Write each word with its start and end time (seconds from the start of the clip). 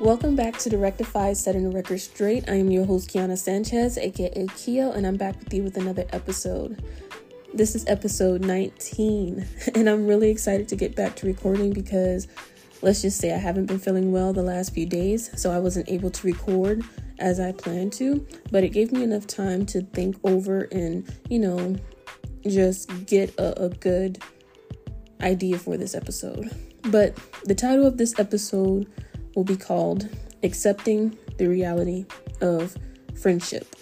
Welcome 0.00 0.36
back 0.36 0.56
to 0.58 0.70
the 0.70 0.78
Rectified 0.78 1.36
Setting 1.36 1.64
the 1.64 1.74
Record 1.74 1.98
Straight. 1.98 2.48
I 2.48 2.54
am 2.54 2.70
your 2.70 2.84
host, 2.84 3.10
Keona 3.10 3.36
Sanchez, 3.36 3.98
aka 3.98 4.46
Kio, 4.56 4.92
and 4.92 5.04
I'm 5.04 5.16
back 5.16 5.36
with 5.40 5.52
you 5.52 5.64
with 5.64 5.76
another 5.76 6.04
episode. 6.10 6.84
This 7.52 7.74
is 7.74 7.84
episode 7.88 8.42
19, 8.42 9.44
and 9.74 9.90
I'm 9.90 10.06
really 10.06 10.30
excited 10.30 10.68
to 10.68 10.76
get 10.76 10.94
back 10.94 11.16
to 11.16 11.26
recording 11.26 11.72
because 11.72 12.28
let's 12.80 13.02
just 13.02 13.18
say 13.18 13.34
I 13.34 13.38
haven't 13.38 13.66
been 13.66 13.80
feeling 13.80 14.12
well 14.12 14.32
the 14.32 14.40
last 14.40 14.72
few 14.72 14.86
days, 14.86 15.32
so 15.34 15.50
I 15.50 15.58
wasn't 15.58 15.88
able 15.88 16.10
to 16.10 16.26
record 16.28 16.84
as 17.18 17.40
I 17.40 17.50
planned 17.50 17.92
to, 17.94 18.24
but 18.52 18.62
it 18.62 18.68
gave 18.68 18.92
me 18.92 19.02
enough 19.02 19.26
time 19.26 19.66
to 19.66 19.82
think 19.82 20.16
over 20.22 20.68
and, 20.70 21.12
you 21.28 21.40
know, 21.40 21.74
just 22.46 23.06
get 23.06 23.36
a, 23.36 23.64
a 23.64 23.68
good 23.68 24.22
idea 25.20 25.58
for 25.58 25.76
this 25.76 25.96
episode. 25.96 26.50
But 26.82 27.18
the 27.44 27.54
title 27.56 27.84
of 27.84 27.98
this 27.98 28.16
episode 28.20 28.86
will 29.34 29.44
be 29.44 29.56
called 29.56 30.08
Accepting 30.42 31.16
the 31.36 31.46
Reality 31.46 32.06
of 32.40 32.76
Friendship. 33.20 33.74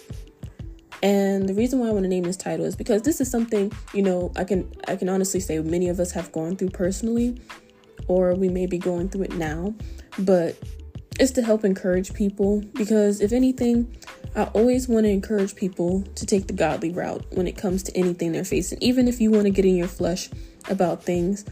And 1.03 1.47
the 1.47 1.53
reason 1.53 1.79
why 1.79 1.87
I 1.87 1.91
want 1.91 2.03
to 2.03 2.09
name 2.09 2.23
this 2.23 2.37
title 2.37 2.65
is 2.65 2.75
because 2.75 3.03
this 3.03 3.21
is 3.21 3.29
something, 3.29 3.71
you 3.93 4.01
know, 4.01 4.31
I 4.35 4.43
can 4.43 4.71
I 4.87 4.95
can 4.95 5.09
honestly 5.09 5.39
say 5.39 5.59
many 5.59 5.89
of 5.89 5.99
us 5.99 6.11
have 6.11 6.31
gone 6.31 6.55
through 6.55 6.71
personally 6.71 7.39
or 8.07 8.33
we 8.33 8.49
may 8.49 8.65
be 8.65 8.77
going 8.77 9.09
through 9.09 9.23
it 9.23 9.35
now, 9.35 9.75
but 10.19 10.57
it's 11.19 11.31
to 11.31 11.41
help 11.41 11.63
encourage 11.63 12.13
people 12.13 12.61
because 12.73 13.21
if 13.21 13.31
anything, 13.31 13.95
I 14.35 14.43
always 14.45 14.87
want 14.87 15.05
to 15.05 15.09
encourage 15.09 15.55
people 15.55 16.03
to 16.15 16.25
take 16.25 16.47
the 16.47 16.53
godly 16.53 16.91
route 16.91 17.25
when 17.31 17.47
it 17.47 17.57
comes 17.57 17.83
to 17.83 17.97
anything 17.97 18.31
they're 18.31 18.43
facing. 18.43 18.77
Even 18.81 19.07
if 19.07 19.19
you 19.19 19.31
want 19.31 19.45
to 19.45 19.49
get 19.49 19.65
in 19.65 19.75
your 19.75 19.87
flesh 19.87 20.29
about 20.69 21.03
things, 21.03 21.45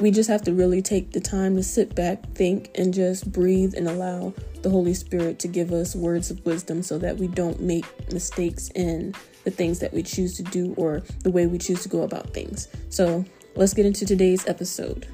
we 0.00 0.10
just 0.10 0.28
have 0.28 0.42
to 0.42 0.52
really 0.52 0.82
take 0.82 1.12
the 1.12 1.20
time 1.20 1.54
to 1.56 1.62
sit 1.62 1.94
back, 1.94 2.28
think, 2.32 2.70
and 2.74 2.92
just 2.92 3.30
breathe 3.30 3.74
and 3.76 3.88
allow 3.88 4.34
the 4.62 4.70
Holy 4.70 4.94
Spirit 4.94 5.38
to 5.40 5.48
give 5.48 5.72
us 5.72 5.94
words 5.94 6.30
of 6.30 6.44
wisdom 6.44 6.82
so 6.82 6.98
that 6.98 7.16
we 7.16 7.28
don't 7.28 7.60
make 7.60 7.84
mistakes 8.12 8.70
in 8.74 9.14
the 9.44 9.50
things 9.50 9.78
that 9.78 9.92
we 9.92 10.02
choose 10.02 10.36
to 10.36 10.42
do 10.42 10.74
or 10.76 11.00
the 11.22 11.30
way 11.30 11.46
we 11.46 11.58
choose 11.58 11.82
to 11.82 11.88
go 11.88 12.02
about 12.02 12.32
things. 12.32 12.68
So 12.88 13.24
let's 13.54 13.74
get 13.74 13.86
into 13.86 14.04
today's 14.04 14.46
episode. 14.48 15.06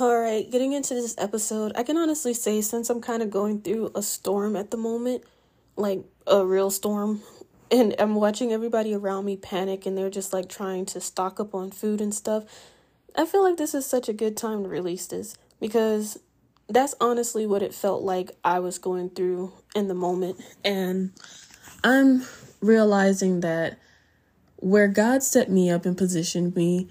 All 0.00 0.18
right, 0.18 0.50
getting 0.50 0.72
into 0.72 0.94
this 0.94 1.14
episode, 1.16 1.72
I 1.76 1.82
can 1.82 1.96
honestly 1.96 2.34
say 2.34 2.60
since 2.60 2.90
I'm 2.90 3.00
kind 3.00 3.22
of 3.22 3.30
going 3.30 3.62
through 3.62 3.92
a 3.94 4.02
storm 4.02 4.56
at 4.56 4.70
the 4.70 4.76
moment, 4.76 5.22
like 5.76 6.02
a 6.26 6.44
real 6.44 6.70
storm 6.70 7.22
and 7.72 7.94
I'm 7.98 8.14
watching 8.14 8.52
everybody 8.52 8.94
around 8.94 9.24
me 9.24 9.36
panic 9.36 9.86
and 9.86 9.96
they're 9.96 10.10
just 10.10 10.32
like 10.32 10.48
trying 10.48 10.84
to 10.86 11.00
stock 11.00 11.40
up 11.40 11.54
on 11.54 11.70
food 11.70 12.00
and 12.02 12.14
stuff. 12.14 12.44
I 13.16 13.24
feel 13.24 13.42
like 13.42 13.56
this 13.56 13.74
is 13.74 13.86
such 13.86 14.08
a 14.08 14.12
good 14.12 14.36
time 14.36 14.62
to 14.62 14.68
release 14.68 15.06
this 15.06 15.36
because 15.58 16.18
that's 16.68 16.94
honestly 17.00 17.46
what 17.46 17.62
it 17.62 17.74
felt 17.74 18.02
like 18.02 18.32
I 18.44 18.58
was 18.58 18.78
going 18.78 19.10
through 19.10 19.52
in 19.74 19.88
the 19.88 19.94
moment. 19.94 20.40
And 20.64 21.12
I'm 21.82 22.24
realizing 22.60 23.40
that 23.40 23.78
where 24.56 24.88
God 24.88 25.22
set 25.22 25.50
me 25.50 25.70
up 25.70 25.86
and 25.86 25.96
positioned 25.96 26.54
me 26.54 26.88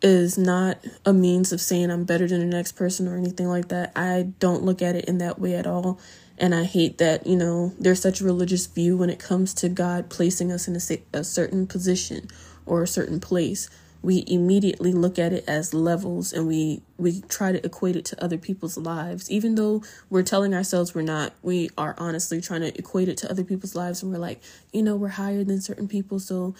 is 0.00 0.38
not 0.38 0.78
a 1.04 1.12
means 1.12 1.52
of 1.52 1.60
saying 1.60 1.90
I'm 1.90 2.04
better 2.04 2.26
than 2.26 2.40
the 2.40 2.46
next 2.46 2.72
person 2.72 3.06
or 3.06 3.16
anything 3.16 3.48
like 3.48 3.68
that. 3.68 3.92
I 3.96 4.32
don't 4.38 4.62
look 4.62 4.80
at 4.80 4.96
it 4.96 5.04
in 5.06 5.18
that 5.18 5.38
way 5.38 5.54
at 5.54 5.66
all. 5.66 6.00
And 6.40 6.54
I 6.54 6.64
hate 6.64 6.96
that, 6.98 7.26
you 7.26 7.36
know, 7.36 7.74
there's 7.78 8.00
such 8.00 8.22
a 8.22 8.24
religious 8.24 8.66
view 8.66 8.96
when 8.96 9.10
it 9.10 9.18
comes 9.18 9.52
to 9.54 9.68
God 9.68 10.08
placing 10.08 10.50
us 10.50 10.66
in 10.66 10.74
a, 10.74 11.18
a 11.18 11.22
certain 11.22 11.66
position 11.66 12.28
or 12.64 12.82
a 12.82 12.88
certain 12.88 13.20
place. 13.20 13.68
We 14.02 14.24
immediately 14.26 14.94
look 14.94 15.18
at 15.18 15.34
it 15.34 15.44
as 15.46 15.74
levels 15.74 16.32
and 16.32 16.48
we, 16.48 16.80
we 16.96 17.20
try 17.28 17.52
to 17.52 17.64
equate 17.64 17.96
it 17.96 18.06
to 18.06 18.24
other 18.24 18.38
people's 18.38 18.78
lives. 18.78 19.30
Even 19.30 19.56
though 19.56 19.82
we're 20.08 20.22
telling 20.22 20.54
ourselves 20.54 20.94
we're 20.94 21.02
not, 21.02 21.34
we 21.42 21.68
are 21.76 21.94
honestly 21.98 22.40
trying 22.40 22.62
to 22.62 22.78
equate 22.78 23.10
it 23.10 23.18
to 23.18 23.30
other 23.30 23.44
people's 23.44 23.74
lives. 23.74 24.02
And 24.02 24.10
we're 24.10 24.18
like, 24.18 24.42
you 24.72 24.82
know, 24.82 24.96
we're 24.96 25.08
higher 25.08 25.44
than 25.44 25.60
certain 25.60 25.88
people. 25.88 26.18
So 26.18 26.54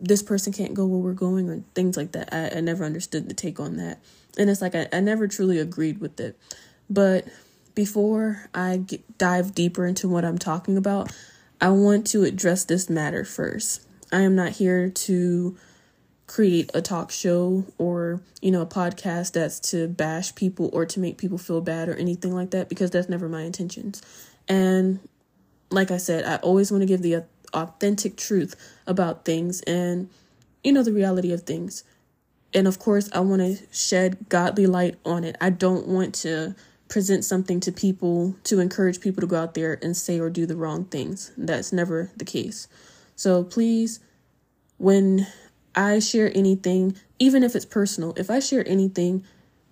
this 0.00 0.22
person 0.22 0.54
can't 0.54 0.72
go 0.72 0.86
where 0.86 0.98
we're 0.98 1.12
going 1.12 1.50
or 1.50 1.62
things 1.74 1.98
like 1.98 2.12
that. 2.12 2.32
I, 2.32 2.56
I 2.56 2.60
never 2.62 2.82
understood 2.82 3.28
the 3.28 3.34
take 3.34 3.60
on 3.60 3.76
that. 3.76 4.00
And 4.38 4.48
it's 4.48 4.62
like 4.62 4.74
I, 4.74 4.88
I 4.90 5.00
never 5.00 5.28
truly 5.28 5.58
agreed 5.58 5.98
with 5.98 6.18
it. 6.18 6.38
But 6.88 7.26
before 7.74 8.48
I 8.54 8.78
get, 8.78 9.18
dive 9.18 9.54
deeper 9.54 9.86
into 9.86 10.08
what 10.08 10.24
I'm 10.24 10.38
talking 10.38 10.76
about, 10.76 11.12
I 11.60 11.70
want 11.70 12.06
to 12.08 12.24
address 12.24 12.64
this 12.64 12.90
matter 12.90 13.24
first. 13.24 13.86
I 14.12 14.22
am 14.22 14.34
not 14.34 14.52
here 14.52 14.90
to 14.90 15.56
create 16.26 16.70
a 16.74 16.82
talk 16.82 17.10
show 17.10 17.64
or, 17.78 18.20
you 18.40 18.50
know, 18.50 18.62
a 18.62 18.66
podcast 18.66 19.32
that's 19.32 19.60
to 19.60 19.88
bash 19.88 20.34
people 20.34 20.70
or 20.72 20.86
to 20.86 21.00
make 21.00 21.18
people 21.18 21.38
feel 21.38 21.60
bad 21.60 21.88
or 21.88 21.94
anything 21.94 22.34
like 22.34 22.50
that 22.50 22.68
because 22.68 22.90
that's 22.90 23.08
never 23.08 23.28
my 23.28 23.42
intentions. 23.42 24.02
And 24.48 25.00
like 25.70 25.90
I 25.90 25.96
said, 25.96 26.24
I 26.24 26.36
always 26.36 26.70
want 26.70 26.82
to 26.82 26.86
give 26.86 27.02
the 27.02 27.24
authentic 27.52 28.16
truth 28.16 28.54
about 28.86 29.24
things 29.24 29.60
and, 29.62 30.08
you 30.64 30.72
know, 30.72 30.82
the 30.82 30.92
reality 30.92 31.32
of 31.32 31.42
things. 31.42 31.84
And 32.54 32.66
of 32.66 32.78
course, 32.78 33.08
I 33.12 33.20
want 33.20 33.42
to 33.42 33.58
shed 33.72 34.28
godly 34.28 34.66
light 34.66 34.96
on 35.04 35.24
it. 35.24 35.36
I 35.40 35.50
don't 35.50 35.86
want 35.86 36.14
to 36.16 36.54
present 36.92 37.24
something 37.24 37.58
to 37.58 37.72
people 37.72 38.36
to 38.44 38.60
encourage 38.60 39.00
people 39.00 39.22
to 39.22 39.26
go 39.26 39.36
out 39.36 39.54
there 39.54 39.78
and 39.80 39.96
say 39.96 40.20
or 40.20 40.28
do 40.28 40.44
the 40.44 40.54
wrong 40.54 40.84
things. 40.84 41.32
That's 41.38 41.72
never 41.72 42.10
the 42.18 42.26
case. 42.26 42.68
So 43.16 43.42
please, 43.44 44.00
when 44.76 45.26
I 45.74 46.00
share 46.00 46.30
anything, 46.36 46.96
even 47.18 47.44
if 47.44 47.56
it's 47.56 47.64
personal, 47.64 48.12
if 48.18 48.28
I 48.28 48.40
share 48.40 48.62
anything, 48.68 49.24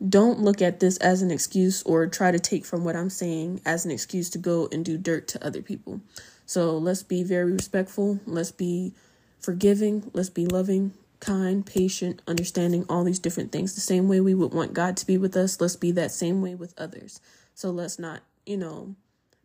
don't 0.08 0.40
look 0.40 0.62
at 0.62 0.80
this 0.80 0.96
as 0.96 1.20
an 1.20 1.30
excuse 1.30 1.82
or 1.82 2.06
try 2.06 2.30
to 2.30 2.38
take 2.38 2.64
from 2.64 2.84
what 2.84 2.96
I'm 2.96 3.10
saying 3.10 3.60
as 3.66 3.84
an 3.84 3.90
excuse 3.90 4.30
to 4.30 4.38
go 4.38 4.70
and 4.72 4.82
do 4.82 4.96
dirt 4.96 5.28
to 5.28 5.46
other 5.46 5.60
people. 5.60 6.00
So 6.46 6.78
let's 6.78 7.02
be 7.02 7.22
very 7.22 7.52
respectful. 7.52 8.18
Let's 8.24 8.50
be 8.50 8.94
forgiving. 9.40 10.10
Let's 10.14 10.30
be 10.30 10.46
loving 10.46 10.94
kind, 11.20 11.64
patient, 11.64 12.22
understanding, 12.26 12.84
all 12.88 13.04
these 13.04 13.18
different 13.18 13.52
things. 13.52 13.74
The 13.74 13.80
same 13.80 14.08
way 14.08 14.20
we 14.20 14.34
would 14.34 14.52
want 14.52 14.72
God 14.74 14.96
to 14.98 15.06
be 15.06 15.18
with 15.18 15.36
us, 15.36 15.60
let's 15.60 15.76
be 15.76 15.92
that 15.92 16.10
same 16.10 16.42
way 16.42 16.54
with 16.54 16.74
others. 16.78 17.20
So 17.54 17.70
let's 17.70 17.98
not, 17.98 18.22
you 18.46 18.56
know, 18.56 18.94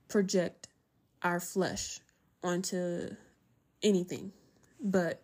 project 0.07 0.67
our 1.21 1.39
flesh 1.39 1.99
onto 2.43 3.09
anything. 3.83 4.31
But 4.81 5.21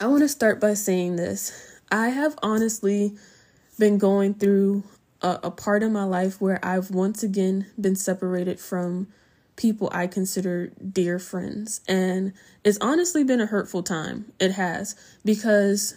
I 0.00 0.06
want 0.06 0.22
to 0.22 0.28
start 0.28 0.60
by 0.60 0.74
saying 0.74 1.16
this. 1.16 1.80
I 1.90 2.08
have 2.08 2.36
honestly 2.42 3.14
been 3.78 3.98
going 3.98 4.34
through 4.34 4.82
a, 5.20 5.40
a 5.44 5.50
part 5.50 5.82
of 5.82 5.92
my 5.92 6.04
life 6.04 6.40
where 6.40 6.58
I've 6.64 6.90
once 6.90 7.22
again 7.22 7.66
been 7.80 7.94
separated 7.94 8.58
from 8.58 9.08
people 9.56 9.90
I 9.92 10.06
consider 10.06 10.72
dear 10.76 11.18
friends. 11.18 11.80
And 11.86 12.32
it's 12.64 12.78
honestly 12.80 13.24
been 13.24 13.40
a 13.40 13.46
hurtful 13.46 13.82
time. 13.82 14.32
It 14.40 14.52
has. 14.52 14.96
Because 15.24 15.94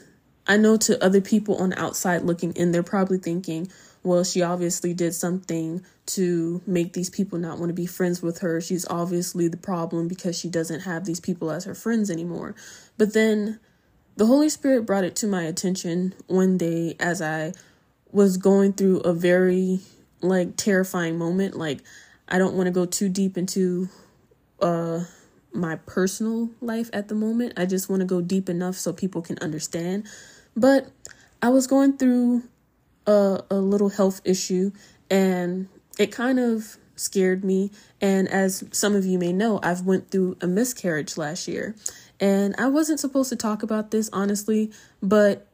I 0.47 0.57
know 0.57 0.77
to 0.77 1.03
other 1.03 1.21
people 1.21 1.57
on 1.57 1.69
the 1.69 1.81
outside 1.81 2.23
looking 2.23 2.53
in, 2.53 2.71
they're 2.71 2.83
probably 2.83 3.17
thinking, 3.17 3.69
well, 4.03 4.23
she 4.23 4.41
obviously 4.41 4.93
did 4.93 5.16
something 5.16 5.83
to 6.07 6.61
make 6.67 6.93
these 6.93 7.09
people 7.09 7.39
not 7.39 7.57
want 7.57 7.69
to 7.69 7.73
be 7.73 7.88
friends 7.88 8.21
with 8.21 8.39
her. 8.39 8.61
She's 8.61 8.85
obviously 8.88 9.47
the 9.47 9.57
problem 9.57 10.07
because 10.07 10.37
she 10.37 10.49
doesn't 10.49 10.81
have 10.81 11.05
these 11.05 11.19
people 11.19 11.49
as 11.49 11.66
her 11.66 11.73
friends 11.73 12.11
anymore. 12.11 12.55
But 12.97 13.13
then 13.13 13.59
the 14.16 14.27
Holy 14.27 14.49
Spirit 14.49 14.85
brought 14.85 15.03
it 15.03 15.16
to 15.17 15.27
my 15.27 15.43
attention 15.43 16.13
one 16.27 16.57
day 16.57 16.95
as 16.99 17.22
I 17.22 17.53
was 18.11 18.37
going 18.37 18.73
through 18.73 18.99
a 18.99 19.13
very 19.13 19.79
like 20.22 20.55
terrifying 20.55 21.17
moment. 21.17 21.57
Like 21.57 21.81
I 22.27 22.37
don't 22.37 22.55
want 22.55 22.67
to 22.67 22.71
go 22.71 22.85
too 22.85 23.09
deep 23.09 23.37
into 23.37 23.89
uh 24.61 25.03
my 25.53 25.77
personal 25.85 26.49
life 26.59 26.89
at 26.91 27.07
the 27.07 27.15
moment. 27.15 27.53
I 27.57 27.65
just 27.65 27.89
want 27.89 28.01
to 28.01 28.05
go 28.05 28.21
deep 28.21 28.49
enough 28.49 28.75
so 28.75 28.91
people 28.91 29.22
can 29.22 29.37
understand. 29.39 30.05
But 30.55 30.91
I 31.41 31.49
was 31.49 31.67
going 31.67 31.97
through 31.97 32.43
a 33.07 33.41
a 33.49 33.55
little 33.55 33.89
health 33.89 34.22
issue 34.25 34.72
and 35.09 35.67
it 35.97 36.11
kind 36.11 36.39
of 36.39 36.77
scared 36.95 37.43
me 37.43 37.72
and 38.01 38.28
as 38.29 38.63
some 38.71 38.95
of 38.95 39.05
you 39.05 39.19
may 39.19 39.33
know, 39.33 39.59
I've 39.61 39.81
went 39.81 40.11
through 40.11 40.37
a 40.41 40.47
miscarriage 40.47 41.17
last 41.17 41.47
year. 41.47 41.75
And 42.19 42.55
I 42.57 42.67
wasn't 42.67 42.99
supposed 42.99 43.29
to 43.29 43.35
talk 43.35 43.63
about 43.63 43.91
this 43.91 44.09
honestly, 44.13 44.71
but 45.01 45.47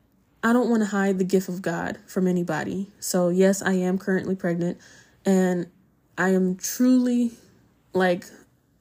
I 0.43 0.53
don't 0.53 0.69
want 0.69 0.81
to 0.81 0.87
hide 0.87 1.19
the 1.19 1.23
gift 1.23 1.49
of 1.49 1.61
God 1.61 1.99
from 2.07 2.27
anybody. 2.27 2.89
So, 2.99 3.29
yes, 3.29 3.61
I 3.61 3.73
am 3.73 3.97
currently 3.97 4.35
pregnant 4.35 4.79
and 5.25 5.67
I 6.21 6.29
am 6.29 6.55
truly 6.55 7.31
like 7.93 8.25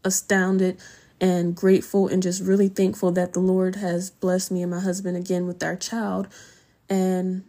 astounded 0.04 0.78
and 1.22 1.56
grateful 1.56 2.06
and 2.06 2.22
just 2.22 2.42
really 2.42 2.69
thankful 2.69 3.12
that 3.12 3.32
the 3.32 3.40
Lord 3.40 3.76
has 3.76 4.10
blessed 4.10 4.52
me 4.52 4.60
and 4.60 4.70
my 4.70 4.81
husband 4.81 5.16
again 5.16 5.46
with 5.46 5.62
our 5.62 5.75
child. 5.75 6.28
And 6.90 7.44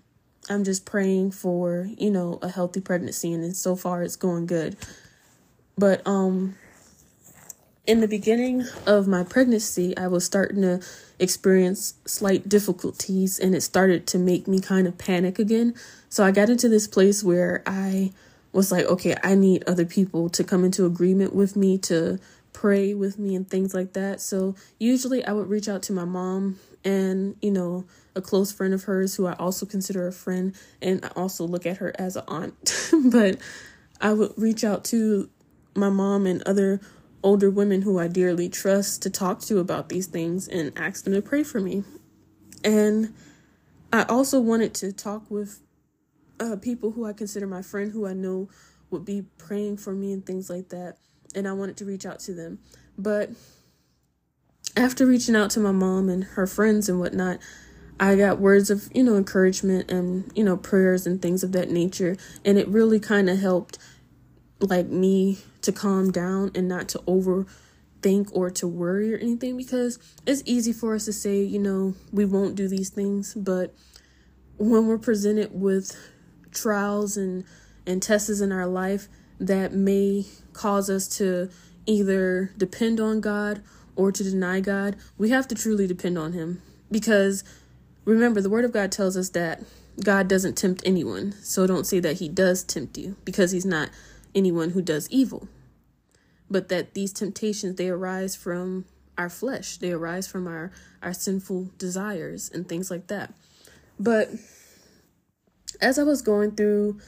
I'm 0.49 0.63
just 0.63 0.85
praying 0.85 1.31
for, 1.31 1.89
you 1.97 2.09
know, 2.09 2.39
a 2.41 2.47
healthy 2.47 2.79
pregnancy 2.79 3.33
and 3.33 3.53
so 3.53 3.75
far 3.75 4.01
it's 4.01 4.15
going 4.15 4.45
good. 4.45 4.77
But 5.77 6.01
um 6.07 6.55
in 7.85 7.99
the 7.99 8.07
beginning 8.07 8.63
of 8.87 9.09
my 9.09 9.23
pregnancy, 9.23 9.97
I 9.97 10.07
was 10.07 10.23
starting 10.23 10.61
to 10.61 10.79
experience 11.19 11.95
slight 12.05 12.47
difficulties 12.47 13.37
and 13.39 13.53
it 13.53 13.61
started 13.61 14.07
to 14.07 14.17
make 14.17 14.47
me 14.47 14.61
kind 14.61 14.87
of 14.87 14.97
panic 14.97 15.37
again. 15.37 15.75
So 16.07 16.23
I 16.23 16.31
got 16.31 16.49
into 16.49 16.69
this 16.69 16.87
place 16.87 17.25
where 17.25 17.61
I 17.65 18.13
was 18.53 18.71
like, 18.71 18.85
okay, 18.85 19.15
I 19.23 19.35
need 19.35 19.63
other 19.67 19.85
people 19.85 20.29
to 20.29 20.43
come 20.43 20.65
into 20.65 20.85
agreement 20.85 21.33
with 21.33 21.55
me, 21.55 21.77
to 21.79 22.19
pray 22.53 22.93
with 22.93 23.17
me, 23.17 23.35
and 23.35 23.49
things 23.49 23.73
like 23.73 23.93
that. 23.93 24.21
So 24.21 24.55
usually 24.79 25.25
I 25.25 25.31
would 25.31 25.49
reach 25.49 25.69
out 25.69 25.83
to 25.83 25.93
my 25.93 26.05
mom 26.05 26.59
and, 26.83 27.35
you 27.41 27.51
know, 27.51 27.85
a 28.15 28.21
close 28.21 28.51
friend 28.51 28.73
of 28.73 28.83
hers 28.83 29.15
who 29.15 29.25
I 29.25 29.33
also 29.33 29.65
consider 29.65 30.07
a 30.07 30.11
friend, 30.11 30.53
and 30.81 31.05
I 31.05 31.09
also 31.15 31.45
look 31.45 31.65
at 31.65 31.77
her 31.77 31.93
as 31.97 32.15
an 32.15 32.23
aunt. 32.27 32.91
but 33.05 33.37
I 34.01 34.13
would 34.13 34.33
reach 34.35 34.63
out 34.63 34.83
to 34.85 35.29
my 35.75 35.89
mom 35.89 36.25
and 36.25 36.41
other 36.43 36.81
older 37.23 37.49
women 37.49 37.83
who 37.83 37.99
I 37.99 38.07
dearly 38.07 38.49
trust 38.49 39.03
to 39.03 39.09
talk 39.09 39.41
to 39.41 39.59
about 39.59 39.89
these 39.89 40.07
things 40.07 40.47
and 40.47 40.73
ask 40.75 41.03
them 41.03 41.13
to 41.13 41.21
pray 41.21 41.43
for 41.43 41.59
me. 41.59 41.83
And 42.63 43.13
I 43.93 44.03
also 44.03 44.39
wanted 44.39 44.73
to 44.75 44.91
talk 44.91 45.29
with 45.29 45.61
uh, 46.41 46.55
people 46.55 46.91
who 46.91 47.05
I 47.05 47.13
consider 47.13 47.45
my 47.45 47.61
friend, 47.61 47.91
who 47.91 48.07
I 48.07 48.13
know 48.13 48.49
would 48.89 49.05
be 49.05 49.25
praying 49.37 49.77
for 49.77 49.93
me 49.93 50.11
and 50.11 50.25
things 50.25 50.49
like 50.49 50.69
that. 50.69 50.97
And 51.35 51.47
I 51.47 51.53
wanted 51.53 51.77
to 51.77 51.85
reach 51.85 52.05
out 52.05 52.19
to 52.21 52.33
them. 52.33 52.59
But 52.97 53.29
after 54.75 55.05
reaching 55.05 55.35
out 55.35 55.51
to 55.51 55.59
my 55.59 55.71
mom 55.71 56.09
and 56.09 56.23
her 56.23 56.47
friends 56.47 56.89
and 56.89 56.99
whatnot, 56.99 57.39
I 57.99 58.15
got 58.15 58.39
words 58.39 58.69
of, 58.69 58.89
you 58.93 59.03
know, 59.03 59.15
encouragement 59.15 59.91
and, 59.91 60.31
you 60.35 60.43
know, 60.43 60.57
prayers 60.57 61.05
and 61.05 61.21
things 61.21 61.43
of 61.43 61.51
that 61.51 61.69
nature. 61.69 62.17
And 62.43 62.57
it 62.57 62.67
really 62.67 62.99
kind 62.99 63.29
of 63.29 63.39
helped, 63.39 63.77
like, 64.59 64.87
me 64.87 65.39
to 65.61 65.71
calm 65.71 66.11
down 66.11 66.51
and 66.55 66.67
not 66.67 66.89
to 66.89 66.99
overthink 66.99 68.29
or 68.33 68.49
to 68.49 68.67
worry 68.67 69.13
or 69.13 69.17
anything 69.17 69.55
because 69.55 69.99
it's 70.25 70.41
easy 70.45 70.73
for 70.73 70.95
us 70.95 71.05
to 71.05 71.13
say, 71.13 71.43
you 71.43 71.59
know, 71.59 71.93
we 72.11 72.25
won't 72.25 72.55
do 72.55 72.67
these 72.67 72.89
things. 72.89 73.35
But 73.35 73.75
when 74.57 74.87
we're 74.87 74.97
presented 74.97 75.51
with 75.53 75.95
trials 76.51 77.17
and, 77.17 77.43
and 77.85 78.01
tests 78.01 78.41
in 78.41 78.51
our 78.51 78.67
life 78.67 79.07
that 79.39 79.73
may 79.73 80.25
cause 80.53 80.89
us 80.89 81.07
to 81.17 81.49
either 81.85 82.51
depend 82.57 82.99
on 82.99 83.21
God 83.21 83.61
or 83.95 84.11
to 84.11 84.23
deny 84.23 84.59
God, 84.59 84.95
we 85.17 85.29
have 85.29 85.47
to 85.47 85.55
truly 85.55 85.87
depend 85.87 86.17
on 86.17 86.33
Him 86.33 86.61
because 86.91 87.43
remember, 88.05 88.41
the 88.41 88.49
Word 88.49 88.65
of 88.65 88.71
God 88.71 88.91
tells 88.91 89.17
us 89.17 89.29
that 89.29 89.61
God 90.03 90.27
doesn't 90.27 90.57
tempt 90.57 90.81
anyone. 90.85 91.33
So 91.41 91.67
don't 91.67 91.85
say 91.85 91.99
that 91.99 92.17
He 92.17 92.29
does 92.29 92.63
tempt 92.63 92.97
you 92.97 93.15
because 93.25 93.51
He's 93.51 93.65
not 93.65 93.89
anyone 94.33 94.71
who 94.71 94.81
does 94.81 95.09
evil. 95.09 95.47
But 96.49 96.69
that 96.69 96.93
these 96.93 97.13
temptations, 97.13 97.75
they 97.75 97.89
arise 97.89 98.35
from 98.35 98.85
our 99.17 99.29
flesh, 99.29 99.77
they 99.77 99.91
arise 99.91 100.27
from 100.27 100.47
our, 100.47 100.71
our 101.01 101.13
sinful 101.13 101.71
desires 101.77 102.49
and 102.53 102.67
things 102.67 102.89
like 102.89 103.07
that. 103.07 103.33
But 103.99 104.29
as 105.81 105.97
I 105.99 106.03
was 106.03 106.21
going 106.21 106.51
through 106.51 106.99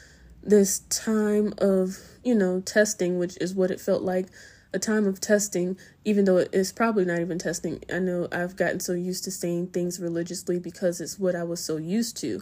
this 0.42 0.80
time 0.90 1.54
of, 1.60 1.98
you 2.24 2.36
know, 2.36 2.60
testing, 2.62 3.18
which 3.18 3.38
is 3.38 3.54
what 3.54 3.72
it 3.72 3.80
felt 3.80 4.02
like 4.02 4.28
a 4.74 4.80
time 4.80 5.06
of 5.06 5.22
testing, 5.22 5.78
even 6.04 6.26
though 6.26 6.38
it's 6.38 6.72
probably 6.72 7.06
not 7.06 7.20
even 7.20 7.38
testing. 7.38 7.84
I 7.94 8.00
know 8.00 8.28
I've 8.32 8.56
gotten 8.56 8.80
so 8.80 8.94
used 8.94 9.24
to 9.26 9.32
saying 9.32 9.68
things 9.68 10.00
religiously 10.00 10.60
because 10.60 11.00
it's 11.00 11.20
what 11.20 11.36
I 11.36 11.44
was 11.44 11.64
so 11.64 11.78
used 11.78 12.18
to. 12.18 12.42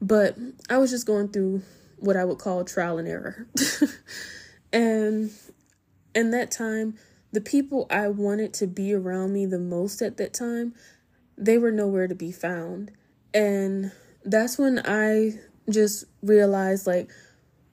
But 0.00 0.36
I 0.70 0.78
was 0.78 0.90
just 0.90 1.06
going 1.06 1.28
through 1.28 1.62
what 1.98 2.16
I 2.16 2.24
would 2.24 2.38
call 2.38 2.64
trial 2.64 2.98
and 2.98 3.08
error. 3.08 3.48
and 4.72 5.30
in 6.14 6.30
that 6.30 6.50
time, 6.50 6.96
the 7.32 7.40
people 7.40 7.86
I 7.90 8.08
wanted 8.08 8.54
to 8.54 8.66
be 8.66 8.94
around 8.94 9.32
me 9.32 9.44
the 9.46 9.58
most 9.58 10.00
at 10.00 10.16
that 10.18 10.32
time, 10.32 10.74
they 11.36 11.58
were 11.58 11.72
nowhere 11.72 12.06
to 12.06 12.14
be 12.14 12.30
found. 12.30 12.92
And 13.32 13.90
that's 14.24 14.56
when 14.56 14.80
I 14.84 15.40
just 15.68 16.04
realized 16.22 16.86
like 16.86 17.10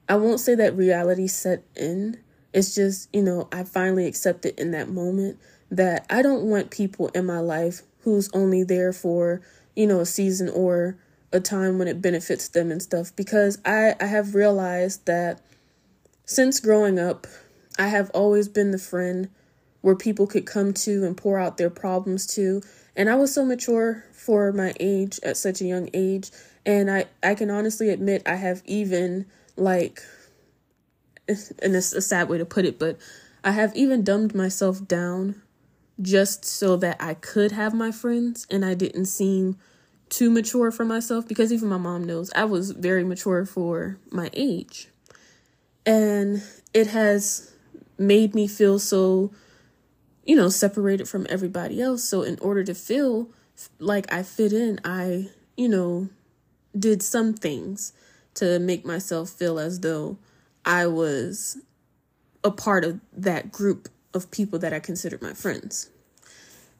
I 0.08 0.16
won't 0.16 0.40
say 0.40 0.54
that 0.56 0.76
reality 0.76 1.26
set 1.26 1.64
in. 1.76 2.18
It's 2.52 2.74
just, 2.74 3.08
you 3.14 3.22
know, 3.22 3.48
I 3.50 3.64
finally 3.64 4.06
accepted 4.06 4.58
in 4.60 4.72
that 4.72 4.88
moment 4.88 5.38
that 5.70 6.04
I 6.10 6.20
don't 6.20 6.44
want 6.44 6.70
people 6.70 7.08
in 7.08 7.24
my 7.24 7.38
life 7.38 7.82
who's 8.02 8.28
only 8.34 8.62
there 8.62 8.92
for, 8.92 9.40
you 9.74 9.86
know, 9.86 10.00
a 10.00 10.06
season 10.06 10.48
or 10.50 10.98
a 11.32 11.40
time 11.40 11.78
when 11.78 11.88
it 11.88 12.02
benefits 12.02 12.48
them 12.48 12.70
and 12.70 12.82
stuff 12.82 13.14
because 13.16 13.58
I, 13.64 13.94
I 13.98 14.04
have 14.04 14.34
realized 14.34 15.06
that 15.06 15.40
since 16.26 16.60
growing 16.60 16.98
up, 16.98 17.26
I 17.78 17.88
have 17.88 18.10
always 18.10 18.48
been 18.48 18.70
the 18.70 18.78
friend 18.78 19.30
where 19.80 19.96
people 19.96 20.26
could 20.26 20.46
come 20.46 20.72
to 20.72 21.04
and 21.04 21.16
pour 21.16 21.38
out 21.38 21.56
their 21.56 21.70
problems 21.70 22.26
to. 22.34 22.62
And 22.94 23.08
I 23.08 23.16
was 23.16 23.34
so 23.34 23.44
mature 23.44 24.04
for 24.12 24.52
my 24.52 24.74
age 24.78 25.18
at 25.22 25.36
such 25.36 25.60
a 25.60 25.64
young 25.66 25.88
age. 25.94 26.30
And 26.64 26.90
I, 26.90 27.06
I 27.22 27.34
can 27.34 27.50
honestly 27.50 27.90
admit 27.90 28.22
I 28.26 28.36
have 28.36 28.62
even 28.66 29.26
like 29.56 30.02
and 31.28 31.74
it's 31.74 31.92
a 31.92 32.02
sad 32.02 32.28
way 32.28 32.38
to 32.38 32.44
put 32.44 32.64
it, 32.64 32.78
but 32.78 32.98
I 33.44 33.52
have 33.52 33.74
even 33.74 34.04
dumbed 34.04 34.34
myself 34.34 34.86
down 34.86 35.42
just 36.00 36.44
so 36.44 36.76
that 36.76 36.96
I 37.00 37.14
could 37.14 37.52
have 37.52 37.74
my 37.74 37.90
friends 37.90 38.46
and 38.50 38.64
I 38.64 38.74
didn't 38.74 39.06
seem 39.06 39.56
too 40.08 40.30
mature 40.30 40.70
for 40.70 40.84
myself 40.84 41.26
because 41.26 41.52
even 41.52 41.68
my 41.68 41.78
mom 41.78 42.04
knows 42.04 42.30
I 42.34 42.44
was 42.44 42.72
very 42.72 43.04
mature 43.04 43.44
for 43.46 43.98
my 44.10 44.30
age. 44.32 44.88
And 45.84 46.42
it 46.74 46.88
has 46.88 47.52
made 47.98 48.34
me 48.34 48.46
feel 48.46 48.78
so, 48.78 49.32
you 50.24 50.36
know, 50.36 50.48
separated 50.48 51.08
from 51.08 51.26
everybody 51.28 51.80
else. 51.80 52.04
So, 52.04 52.22
in 52.22 52.38
order 52.38 52.62
to 52.64 52.74
feel 52.74 53.30
like 53.78 54.12
I 54.12 54.22
fit 54.22 54.52
in, 54.52 54.78
I, 54.84 55.30
you 55.56 55.68
know, 55.68 56.08
did 56.78 57.02
some 57.02 57.34
things 57.34 57.92
to 58.34 58.58
make 58.58 58.84
myself 58.84 59.30
feel 59.30 59.58
as 59.58 59.80
though 59.80 60.16
I 60.64 60.86
was 60.86 61.58
a 62.44 62.50
part 62.50 62.84
of 62.84 63.00
that 63.12 63.52
group 63.52 63.88
of 64.14 64.30
people 64.30 64.58
that 64.58 64.72
I 64.72 64.80
considered 64.80 65.22
my 65.22 65.32
friends. 65.32 65.90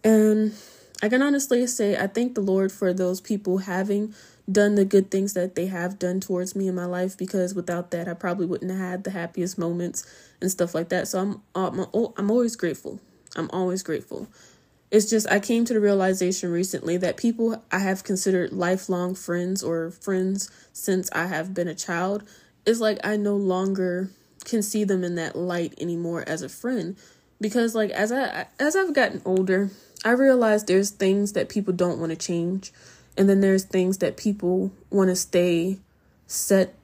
And 0.05 0.55
I 1.03 1.09
can 1.09 1.23
honestly 1.23 1.67
say 1.67 1.97
I 1.97 2.07
thank 2.07 2.35
the 2.35 2.41
Lord 2.41 2.73
for 2.73 2.93
those 2.93 3.21
people 3.21 3.59
having 3.59 4.15
done 4.51 4.75
the 4.75 4.85
good 4.85 5.11
things 5.11 5.35
that 5.35 5.55
they 5.55 5.67
have 5.67 5.99
done 5.99 6.21
towards 6.21 6.57
me 6.57 6.67
in 6.69 6.75
my 6.75 6.85
life 6.85 7.17
because 7.17 7.55
without 7.55 7.91
that 7.93 8.09
I 8.09 8.15
probably 8.15 8.47
wouldn't 8.47 8.71
have 8.71 8.81
had 8.81 9.05
the 9.05 9.11
happiest 9.11 9.57
moments 9.57 10.05
and 10.41 10.51
stuff 10.51 10.75
like 10.75 10.89
that. 10.89 11.09
So 11.09 11.21
I'm 11.21 11.43
I'm, 11.55 11.87
I'm 12.17 12.31
always 12.31 12.57
grateful. 12.57 13.01
I'm 13.37 13.49
always 13.53 13.83
grateful. 13.83 14.29
It's 14.93 15.09
just 15.09 15.27
I 15.31 15.41
came 15.41 15.65
to 15.65 15.73
the 15.73 15.81
realization 15.81 16.53
recently 16.53 16.99
that 16.99 17.17
people 17.17 17.65
I 17.73 17.79
have 17.79 18.05
considered 18.05 18.53
lifelong 18.53 19.15
friends 19.15 19.63
or 19.63 19.91
friends 19.91 20.51
since 20.75 21.11
I 21.13 21.29
have 21.29 21.55
been 21.55 21.67
a 21.67 21.75
child, 21.75 22.25
it's 22.67 22.79
like 22.79 22.99
I 23.03 23.17
no 23.17 23.35
longer 23.35 24.11
can 24.45 24.63
see 24.63 24.85
them 24.85 25.03
in 25.03 25.15
that 25.15 25.35
light 25.35 25.73
anymore 25.81 26.25
as 26.27 26.43
a 26.43 26.49
friend. 26.51 26.95
Because 27.41 27.75
like 27.75 27.91
as 27.91 28.13
I 28.13 28.49
as 28.61 28.77
I've 28.77 28.93
gotten 28.93 29.23
older, 29.25 29.71
I 30.05 30.11
realize 30.11 30.65
there's 30.65 30.91
things 30.91 31.33
that 31.33 31.49
people 31.49 31.73
don't 31.73 31.99
want 31.99 32.11
to 32.11 32.17
change 32.17 32.71
and 33.17 33.31
then 33.31 33.41
there's 33.41 33.65
things 33.65 33.97
that 33.99 34.19
people 34.19 34.73
want 34.91 35.09
to 35.09 35.17
stay 35.17 35.79
set 36.27 36.75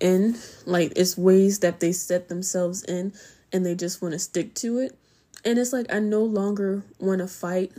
in. 0.00 0.36
Like 0.66 0.94
it's 0.96 1.16
ways 1.16 1.60
that 1.60 1.78
they 1.78 1.92
set 1.92 2.28
themselves 2.28 2.82
in 2.82 3.12
and 3.52 3.64
they 3.64 3.76
just 3.76 4.02
want 4.02 4.14
to 4.14 4.18
stick 4.18 4.52
to 4.54 4.78
it 4.78 4.98
and 5.44 5.58
it's 5.58 5.72
like 5.72 5.92
I 5.92 5.98
no 5.98 6.22
longer 6.22 6.84
want 6.98 7.20
to 7.20 7.28
fight 7.28 7.72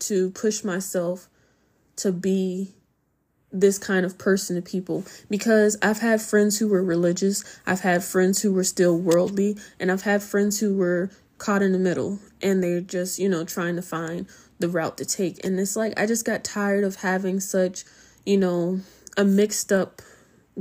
to 0.00 0.30
push 0.30 0.64
myself 0.64 1.28
to 1.96 2.12
be 2.12 2.72
this 3.52 3.78
kind 3.78 4.06
of 4.06 4.16
person 4.16 4.56
to 4.56 4.62
people 4.62 5.04
because 5.28 5.76
I've 5.82 6.00
had 6.00 6.22
friends 6.22 6.58
who 6.58 6.68
were 6.68 6.82
religious, 6.82 7.44
I've 7.66 7.80
had 7.80 8.04
friends 8.04 8.42
who 8.42 8.52
were 8.52 8.64
still 8.64 8.96
worldly, 8.96 9.56
and 9.78 9.90
I've 9.90 10.02
had 10.02 10.22
friends 10.22 10.60
who 10.60 10.76
were 10.76 11.10
caught 11.38 11.62
in 11.62 11.72
the 11.72 11.78
middle 11.78 12.20
and 12.42 12.62
they're 12.62 12.80
just, 12.80 13.18
you 13.18 13.28
know, 13.28 13.44
trying 13.44 13.76
to 13.76 13.82
find 13.82 14.26
the 14.58 14.68
route 14.68 14.98
to 14.98 15.04
take. 15.04 15.44
And 15.44 15.58
it's 15.58 15.74
like 15.74 15.98
I 15.98 16.06
just 16.06 16.24
got 16.24 16.44
tired 16.44 16.84
of 16.84 16.96
having 16.96 17.40
such, 17.40 17.84
you 18.24 18.36
know, 18.36 18.80
a 19.16 19.24
mixed 19.24 19.72
up 19.72 20.02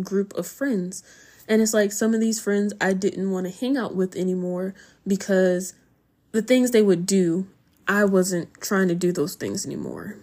group 0.01 0.33
of 0.35 0.47
friends. 0.47 1.03
And 1.47 1.61
it's 1.61 1.73
like 1.73 1.91
some 1.91 2.13
of 2.13 2.19
these 2.19 2.39
friends 2.39 2.73
I 2.79 2.93
didn't 2.93 3.31
want 3.31 3.47
to 3.47 3.53
hang 3.53 3.77
out 3.77 3.95
with 3.95 4.15
anymore 4.15 4.73
because 5.05 5.73
the 6.31 6.41
things 6.41 6.71
they 6.71 6.81
would 6.81 7.05
do, 7.05 7.47
I 7.87 8.05
wasn't 8.05 8.53
trying 8.61 8.87
to 8.89 8.95
do 8.95 9.11
those 9.11 9.35
things 9.35 9.65
anymore. 9.65 10.17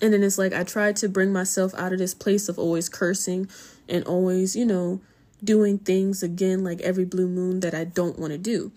And 0.00 0.12
then 0.12 0.22
it's 0.22 0.38
like 0.38 0.52
I 0.52 0.64
tried 0.64 0.96
to 0.96 1.08
bring 1.08 1.32
myself 1.32 1.74
out 1.74 1.92
of 1.92 1.98
this 1.98 2.14
place 2.14 2.48
of 2.48 2.58
always 2.58 2.88
cursing 2.88 3.48
and 3.88 4.04
always, 4.04 4.56
you 4.56 4.66
know, 4.66 5.00
doing 5.44 5.78
things 5.78 6.22
again 6.22 6.64
like 6.64 6.80
every 6.80 7.04
blue 7.04 7.28
moon 7.28 7.60
that 7.60 7.74
I 7.74 7.84
don't 7.84 8.18
want 8.18 8.32
to 8.32 8.38
do. 8.38 8.72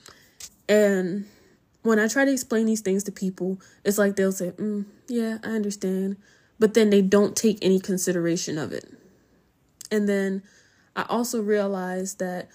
And 0.68 1.26
when 1.82 2.00
I 2.00 2.08
try 2.08 2.26
to 2.26 2.32
explain 2.32 2.66
these 2.66 2.82
things 2.82 3.04
to 3.06 3.12
people, 3.12 3.60
it's 3.84 3.98
like 3.98 4.16
they'll 4.16 4.32
say, 4.32 4.52
mm, 4.52 4.86
Yeah, 5.08 5.38
I 5.44 5.50
understand. 5.50 6.18
But 6.60 6.74
then 6.74 6.90
they 6.90 7.02
don't 7.02 7.36
take 7.36 7.58
any 7.62 7.80
consideration 7.80 8.58
of 8.58 8.72
it. 8.72 8.86
And 9.92 10.08
then 10.08 10.44
I 10.96 11.06
also 11.10 11.42
realized 11.42 12.20
that 12.20 12.50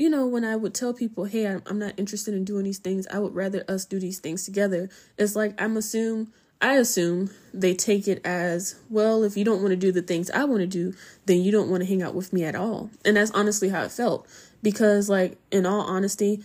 you 0.00 0.08
know, 0.08 0.26
when 0.26 0.46
I 0.46 0.56
would 0.56 0.72
tell 0.72 0.94
people, 0.94 1.24
hey, 1.24 1.46
I'm, 1.46 1.62
I'm 1.66 1.78
not 1.78 1.92
interested 1.98 2.32
in 2.32 2.44
doing 2.44 2.64
these 2.64 2.78
things, 2.78 3.06
I 3.08 3.18
would 3.18 3.34
rather 3.34 3.64
us 3.68 3.84
do 3.84 4.00
these 4.00 4.18
things 4.18 4.46
together. 4.46 4.88
It's 5.18 5.36
like 5.36 5.60
I'm 5.60 5.76
assume 5.76 6.32
I 6.62 6.76
assume 6.76 7.30
they 7.54 7.74
take 7.74 8.08
it 8.08 8.24
as, 8.24 8.78
well, 8.90 9.22
if 9.22 9.36
you 9.36 9.44
don't 9.44 9.60
want 9.62 9.72
to 9.72 9.76
do 9.76 9.92
the 9.92 10.02
things 10.02 10.30
I 10.30 10.44
want 10.44 10.60
to 10.60 10.66
do, 10.66 10.94
then 11.24 11.40
you 11.42 11.50
don't 11.50 11.70
want 11.70 11.82
to 11.82 11.88
hang 11.88 12.02
out 12.02 12.14
with 12.14 12.32
me 12.32 12.44
at 12.44 12.54
all. 12.54 12.90
And 13.04 13.16
that's 13.16 13.30
honestly 13.30 13.70
how 13.70 13.82
it 13.82 13.92
felt. 13.92 14.26
Because, 14.62 15.08
like, 15.08 15.38
in 15.50 15.64
all 15.64 15.80
honesty, 15.80 16.44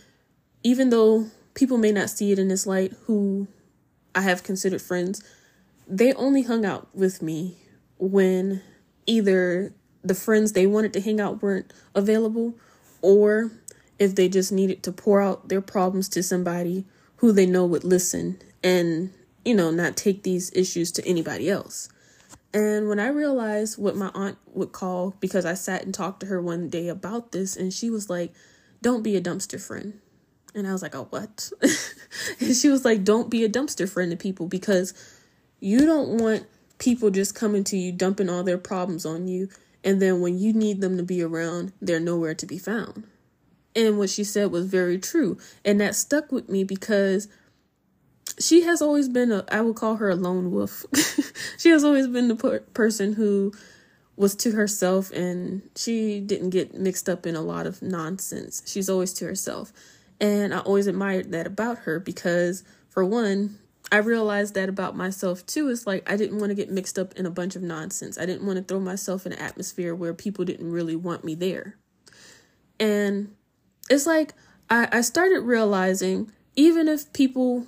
even 0.63 0.89
though 0.89 1.27
people 1.53 1.77
may 1.77 1.91
not 1.91 2.09
see 2.09 2.31
it 2.31 2.39
in 2.39 2.47
this 2.47 2.65
light 2.65 2.93
who 3.07 3.49
I 4.13 4.21
have 4.21 4.43
considered 4.43 4.81
friends, 4.81 5.21
they 5.85 6.13
only 6.13 6.43
hung 6.43 6.65
out 6.65 6.87
with 6.93 7.21
me 7.21 7.57
when 7.97 8.61
either 9.05 9.73
the 10.01 10.15
friends 10.15 10.53
they 10.53 10.65
wanted 10.65 10.93
to 10.93 11.01
hang 11.01 11.19
out 11.19 11.41
weren't 11.41 11.73
available 11.93 12.55
or 13.05 13.51
if 13.99 14.15
they 14.15 14.27
just 14.27 14.51
needed 14.51 14.83
to 14.83 14.91
pour 14.91 15.21
out 15.21 15.47
their 15.47 15.61
problems 15.61 16.09
to 16.09 16.23
somebody 16.23 16.85
who 17.17 17.31
they 17.31 17.45
know 17.45 17.65
would 17.65 17.83
listen 17.83 18.41
and 18.63 19.11
you 19.45 19.53
know, 19.53 19.69
not 19.69 19.95
take 19.95 20.23
these 20.23 20.51
issues 20.53 20.91
to 20.93 21.07
anybody 21.07 21.49
else. 21.49 21.87
And 22.53 22.89
when 22.89 22.99
I 22.99 23.07
realized 23.07 23.77
what 23.77 23.95
my 23.95 24.09
aunt 24.15 24.37
would 24.53 24.71
call, 24.71 25.15
because 25.19 25.45
I 25.45 25.53
sat 25.53 25.83
and 25.83 25.93
talked 25.93 26.21
to 26.21 26.25
her 26.25 26.41
one 26.41 26.69
day 26.69 26.87
about 26.87 27.31
this, 27.31 27.55
and 27.55 27.71
she 27.71 27.89
was 27.89 28.09
like, 28.09 28.33
Don't 28.81 29.03
be 29.03 29.15
a 29.15 29.21
dumpster 29.21 29.61
friend. 29.61 29.99
And 30.55 30.67
I 30.67 30.71
was 30.71 30.81
like, 30.81 30.95
Oh, 30.95 31.07
what? 31.11 31.51
and 32.39 32.55
she 32.55 32.69
was 32.69 32.83
like, 32.83 33.03
Don't 33.03 33.29
be 33.29 33.43
a 33.43 33.49
dumpster 33.49 33.87
friend 33.87 34.09
to 34.11 34.17
people 34.17 34.47
because 34.47 34.93
you 35.59 35.85
don't 35.85 36.17
want 36.17 36.47
people 36.79 37.11
just 37.11 37.35
coming 37.35 37.63
to 37.65 37.77
you, 37.77 37.91
dumping 37.91 38.29
all 38.29 38.43
their 38.43 38.57
problems 38.57 39.05
on 39.05 39.27
you. 39.27 39.49
And 39.85 40.01
then 40.01 40.19
when 40.19 40.39
you 40.39 40.51
need 40.51 40.81
them 40.81 40.97
to 40.97 41.03
be 41.03 41.21
around, 41.21 41.71
they're 41.79 41.99
nowhere 41.99 42.33
to 42.33 42.45
be 42.47 42.57
found. 42.57 43.05
And 43.75 43.99
what 43.99 44.09
she 44.09 44.23
said 44.23 44.51
was 44.51 44.65
very 44.65 44.97
true. 44.97 45.37
And 45.63 45.79
that 45.79 45.95
stuck 45.95 46.31
with 46.31 46.49
me 46.49 46.63
because 46.63 47.27
she 48.39 48.63
has 48.63 48.81
always 48.81 49.07
been 49.07 49.31
a 49.31 49.45
I 49.49 49.61
would 49.61 49.75
call 49.75 49.97
her 49.97 50.09
a 50.09 50.15
lone 50.15 50.49
wolf. 50.51 50.85
she 51.57 51.69
has 51.69 51.83
always 51.83 52.07
been 52.07 52.29
the 52.29 52.35
per- 52.35 52.59
person 52.73 53.13
who 53.13 53.53
was 54.17 54.35
to 54.37 54.51
herself 54.51 55.11
and 55.11 55.61
she 55.75 56.19
didn't 56.19 56.49
get 56.49 56.73
mixed 56.73 57.07
up 57.07 57.27
in 57.27 57.35
a 57.35 57.41
lot 57.41 57.67
of 57.67 57.81
nonsense. 57.81 58.63
She's 58.65 58.89
always 58.89 59.13
to 59.13 59.25
herself. 59.25 59.71
And 60.19 60.53
I 60.53 60.59
always 60.59 60.87
admired 60.87 61.31
that 61.33 61.45
about 61.45 61.79
her 61.79 61.99
because 61.99 62.63
for 62.89 63.03
one, 63.05 63.59
I 63.95 63.99
realized 63.99 64.55
that 64.55 64.67
about 64.67 64.97
myself 64.97 65.45
too. 65.45 65.69
It's 65.69 65.87
like 65.87 66.03
I 66.11 66.17
didn't 66.17 66.39
want 66.39 66.49
to 66.49 66.53
get 66.53 66.69
mixed 66.69 66.99
up 66.99 67.13
in 67.13 67.25
a 67.25 67.29
bunch 67.29 67.55
of 67.55 67.61
nonsense. 67.61 68.17
I 68.17 68.25
didn't 68.25 68.45
want 68.45 68.57
to 68.57 68.63
throw 68.63 68.81
myself 68.81 69.25
in 69.25 69.31
an 69.31 69.39
atmosphere 69.39 69.95
where 69.95 70.13
people 70.13 70.43
didn't 70.43 70.69
really 70.69 70.97
want 70.97 71.23
me 71.23 71.33
there. 71.33 71.77
And 72.77 73.33
it's 73.89 74.05
like 74.05 74.33
I, 74.69 74.89
I 74.91 74.99
started 74.99 75.39
realizing 75.39 76.29
even 76.57 76.89
if 76.89 77.13
people 77.13 77.67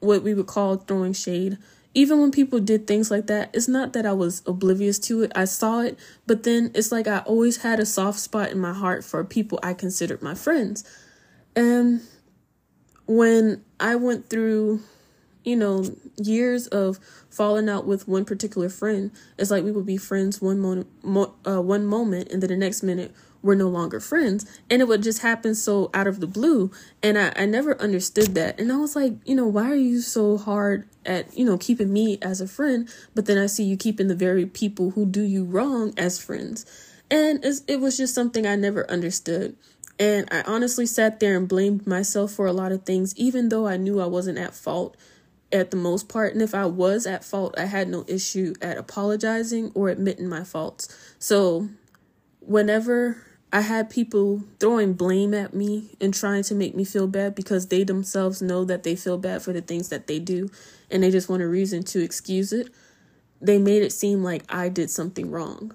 what 0.00 0.22
we 0.22 0.34
would 0.34 0.46
call 0.46 0.76
throwing 0.76 1.14
shade. 1.14 1.56
Even 1.94 2.20
when 2.20 2.32
people 2.32 2.60
did 2.60 2.86
things 2.86 3.10
like 3.10 3.26
that, 3.28 3.48
it's 3.54 3.66
not 3.66 3.94
that 3.94 4.04
I 4.04 4.12
was 4.12 4.42
oblivious 4.46 4.98
to 4.98 5.22
it. 5.22 5.32
I 5.34 5.46
saw 5.46 5.80
it, 5.80 5.98
but 6.26 6.42
then 6.42 6.70
it's 6.74 6.92
like 6.92 7.08
I 7.08 7.20
always 7.20 7.62
had 7.62 7.80
a 7.80 7.86
soft 7.86 8.18
spot 8.18 8.50
in 8.50 8.58
my 8.58 8.74
heart 8.74 9.06
for 9.06 9.24
people 9.24 9.58
I 9.62 9.72
considered 9.72 10.20
my 10.20 10.34
friends. 10.34 10.84
And 11.54 12.02
when 13.06 13.64
I 13.80 13.96
went 13.96 14.28
through, 14.28 14.82
you 15.46 15.56
know, 15.56 15.84
years 16.18 16.66
of 16.66 16.98
falling 17.30 17.68
out 17.68 17.86
with 17.86 18.08
one 18.08 18.24
particular 18.24 18.68
friend, 18.68 19.12
it's 19.38 19.50
like 19.50 19.64
we 19.64 19.70
would 19.72 19.86
be 19.86 19.96
friends 19.96 20.42
one 20.42 20.58
moment, 20.58 20.88
mo- 21.02 21.34
uh, 21.46 21.62
one 21.62 21.86
moment, 21.86 22.30
and 22.32 22.42
then 22.42 22.50
the 22.50 22.56
next 22.56 22.82
minute 22.82 23.14
we're 23.42 23.54
no 23.54 23.68
longer 23.68 24.00
friends. 24.00 24.44
And 24.68 24.82
it 24.82 24.88
would 24.88 25.02
just 25.02 25.22
happen 25.22 25.54
so 25.54 25.88
out 25.94 26.06
of 26.08 26.20
the 26.20 26.26
blue 26.26 26.70
and 27.02 27.16
I, 27.16 27.32
I 27.36 27.46
never 27.46 27.80
understood 27.80 28.34
that. 28.34 28.60
And 28.60 28.72
i 28.72 28.76
was 28.76 28.96
like 28.96 29.14
you 29.24 29.34
know 29.36 29.46
why 29.46 29.70
are 29.70 29.76
you 29.76 30.00
so 30.00 30.36
hard 30.36 30.88
at 31.06 31.36
you 31.38 31.44
know 31.44 31.56
keeping 31.56 31.92
me 31.92 32.18
as 32.20 32.40
a 32.40 32.48
friend 32.48 32.88
but 33.14 33.26
then 33.26 33.38
i 33.38 33.46
see 33.46 33.62
you 33.62 33.76
keeping 33.76 34.08
the 34.08 34.16
very 34.16 34.44
people 34.44 34.90
who 34.90 35.06
do 35.06 35.22
you 35.22 35.44
wrong 35.44 35.94
as 35.96 36.18
friends. 36.18 36.66
And 37.08 37.44
it 37.68 37.80
was 37.80 37.96
just 37.96 38.14
something 38.16 38.46
i 38.46 38.56
never 38.56 38.90
understood. 38.90 39.56
And 39.98 40.28
i 40.32 40.42
honestly 40.42 40.86
sat 40.86 41.20
there 41.20 41.36
and 41.36 41.48
blamed 41.48 41.86
myself 41.86 42.32
for 42.32 42.46
a 42.46 42.52
lot 42.52 42.72
of 42.72 42.82
things 42.84 43.16
even 43.16 43.48
though 43.48 43.66
i 43.68 43.76
knew 43.76 44.00
i 44.00 44.06
wasn't 44.06 44.38
at 44.38 44.54
fault 44.54 44.96
at 45.56 45.70
the 45.70 45.76
most 45.76 46.08
part 46.08 46.32
and 46.32 46.42
if 46.42 46.54
i 46.54 46.64
was 46.64 47.06
at 47.06 47.24
fault 47.24 47.54
i 47.58 47.64
had 47.64 47.88
no 47.88 48.04
issue 48.06 48.54
at 48.60 48.76
apologizing 48.76 49.72
or 49.74 49.88
admitting 49.88 50.28
my 50.28 50.44
faults 50.44 50.88
so 51.18 51.68
whenever 52.40 53.22
I 53.52 53.60
had 53.60 53.90
people 53.90 54.42
throwing 54.58 54.94
blame 54.94 55.32
at 55.32 55.54
me 55.54 55.96
and 56.00 56.12
trying 56.12 56.42
to 56.44 56.54
make 56.54 56.74
me 56.74 56.84
feel 56.84 57.06
bad 57.06 57.34
because 57.34 57.68
they 57.68 57.84
themselves 57.84 58.42
know 58.42 58.64
that 58.64 58.82
they 58.82 58.96
feel 58.96 59.18
bad 59.18 59.40
for 59.40 59.52
the 59.52 59.60
things 59.60 59.88
that 59.88 60.08
they 60.08 60.18
do 60.18 60.50
and 60.90 61.02
they 61.02 61.10
just 61.10 61.28
want 61.28 61.42
a 61.42 61.48
reason 61.48 61.82
to 61.84 62.02
excuse 62.02 62.52
it. 62.52 62.68
They 63.40 63.58
made 63.58 63.82
it 63.82 63.92
seem 63.92 64.22
like 64.22 64.42
I 64.48 64.68
did 64.68 64.90
something 64.90 65.30
wrong. 65.30 65.74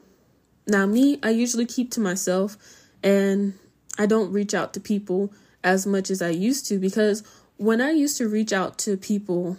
Now, 0.68 0.86
me, 0.86 1.20
I 1.24 1.30
usually 1.32 1.66
keep 1.66 1.92
to 1.92 2.00
myself 2.00 2.58
and 3.02 3.54
I 3.98 4.06
don't 4.06 4.32
reach 4.32 4.54
out 4.54 4.74
to 4.74 4.80
people 4.80 5.34
as 5.64 5.88
much 5.88 6.10
as 6.12 6.22
I 6.22 6.30
used 6.30 6.68
to 6.68 6.78
because 6.78 7.24
when 7.58 7.82
I 7.82 7.92
used 7.92 8.18
to 8.18 8.28
reach 8.28 8.52
out 8.52 8.78
to 8.80 8.98
people, 8.98 9.58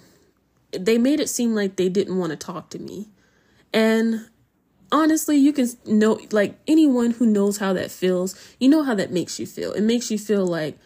they 0.73 0.99
made 0.99 1.21
it 1.21 1.29
seem 1.29 1.55
like 1.55 1.77
they 1.77 1.89
didn't 1.89 2.19
want 2.19 2.31
to 2.31 2.37
talk 2.37 2.71
to 2.71 2.79
me. 2.79 3.09
And 3.73 4.29
honestly, 4.91 5.37
you 5.37 5.53
can 5.53 5.69
know, 5.87 6.21
like 6.31 6.59
anyone 6.67 7.13
who 7.13 7.27
knows 7.27 7.59
how 7.59 7.73
that 7.73 7.91
feels, 7.91 8.35
you 8.59 8.69
know 8.69 8.83
how 8.83 8.95
that 8.95 9.13
makes 9.13 9.39
you 9.39 9.47
feel. 9.47 9.73
It 9.73 9.83
makes 9.83 10.11
you 10.11 10.19
feel 10.19 10.47
like, 10.47 10.79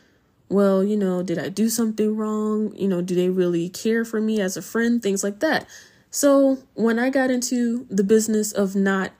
well, 0.48 0.84
you 0.84 0.96
know, 0.96 1.22
did 1.22 1.38
I 1.38 1.48
do 1.48 1.68
something 1.68 2.16
wrong? 2.16 2.74
You 2.76 2.88
know, 2.88 3.02
do 3.02 3.14
they 3.14 3.28
really 3.28 3.68
care 3.68 4.04
for 4.04 4.20
me 4.20 4.40
as 4.40 4.56
a 4.56 4.62
friend? 4.62 5.02
Things 5.02 5.24
like 5.24 5.40
that. 5.40 5.66
So 6.10 6.58
when 6.74 6.98
I 6.98 7.10
got 7.10 7.30
into 7.30 7.86
the 7.90 8.04
business 8.04 8.52
of 8.52 8.76
not 8.76 9.12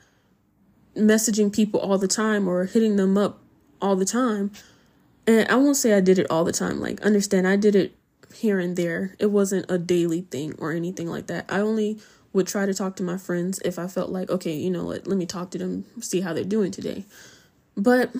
messaging 0.97 1.53
people 1.53 1.81
all 1.81 1.99
the 1.99 2.09
time 2.09 2.49
or 2.49 2.65
hitting 2.65 2.97
them 2.97 3.19
up 3.19 3.41
all 3.83 3.97
the 3.97 4.05
time, 4.05 4.53
and 5.27 5.49
I 5.49 5.57
won't 5.57 5.77
say 5.77 5.93
I 5.93 6.01
did 6.01 6.19
it 6.21 6.31
all 6.31 6.45
the 6.45 6.53
time, 6.53 6.81
like, 6.81 7.01
understand, 7.01 7.49
I 7.49 7.57
did 7.57 7.75
it 7.75 7.96
here 8.37 8.59
and 8.59 8.77
there. 8.77 9.15
It 9.19 9.31
wasn't 9.31 9.71
a 9.71 9.79
daily 9.79 10.23
thing 10.23 10.55
or 10.59 10.73
anything 10.73 11.09
like 11.09 11.27
that. 11.27 11.47
I 11.49 11.61
only 11.61 11.99
would 12.33 12.47
try 12.47 12.67
to 12.67 12.75
talk 12.75 12.97
to 12.97 13.03
my 13.03 13.17
friends 13.17 13.61
if 13.65 13.79
I 13.79 13.87
felt 13.87 14.11
like, 14.11 14.31
okay, 14.31 14.55
you 14.55 14.71
know, 14.71 14.83
let, 14.83 15.07
let 15.07 15.17
me 15.17 15.27
talk 15.27 15.51
to 15.53 15.59
them, 15.59 15.85
see 16.01 16.21
how 16.21 16.33
they're 16.33 16.45
doing 16.45 16.71
today. 16.71 17.05
But 17.77 18.11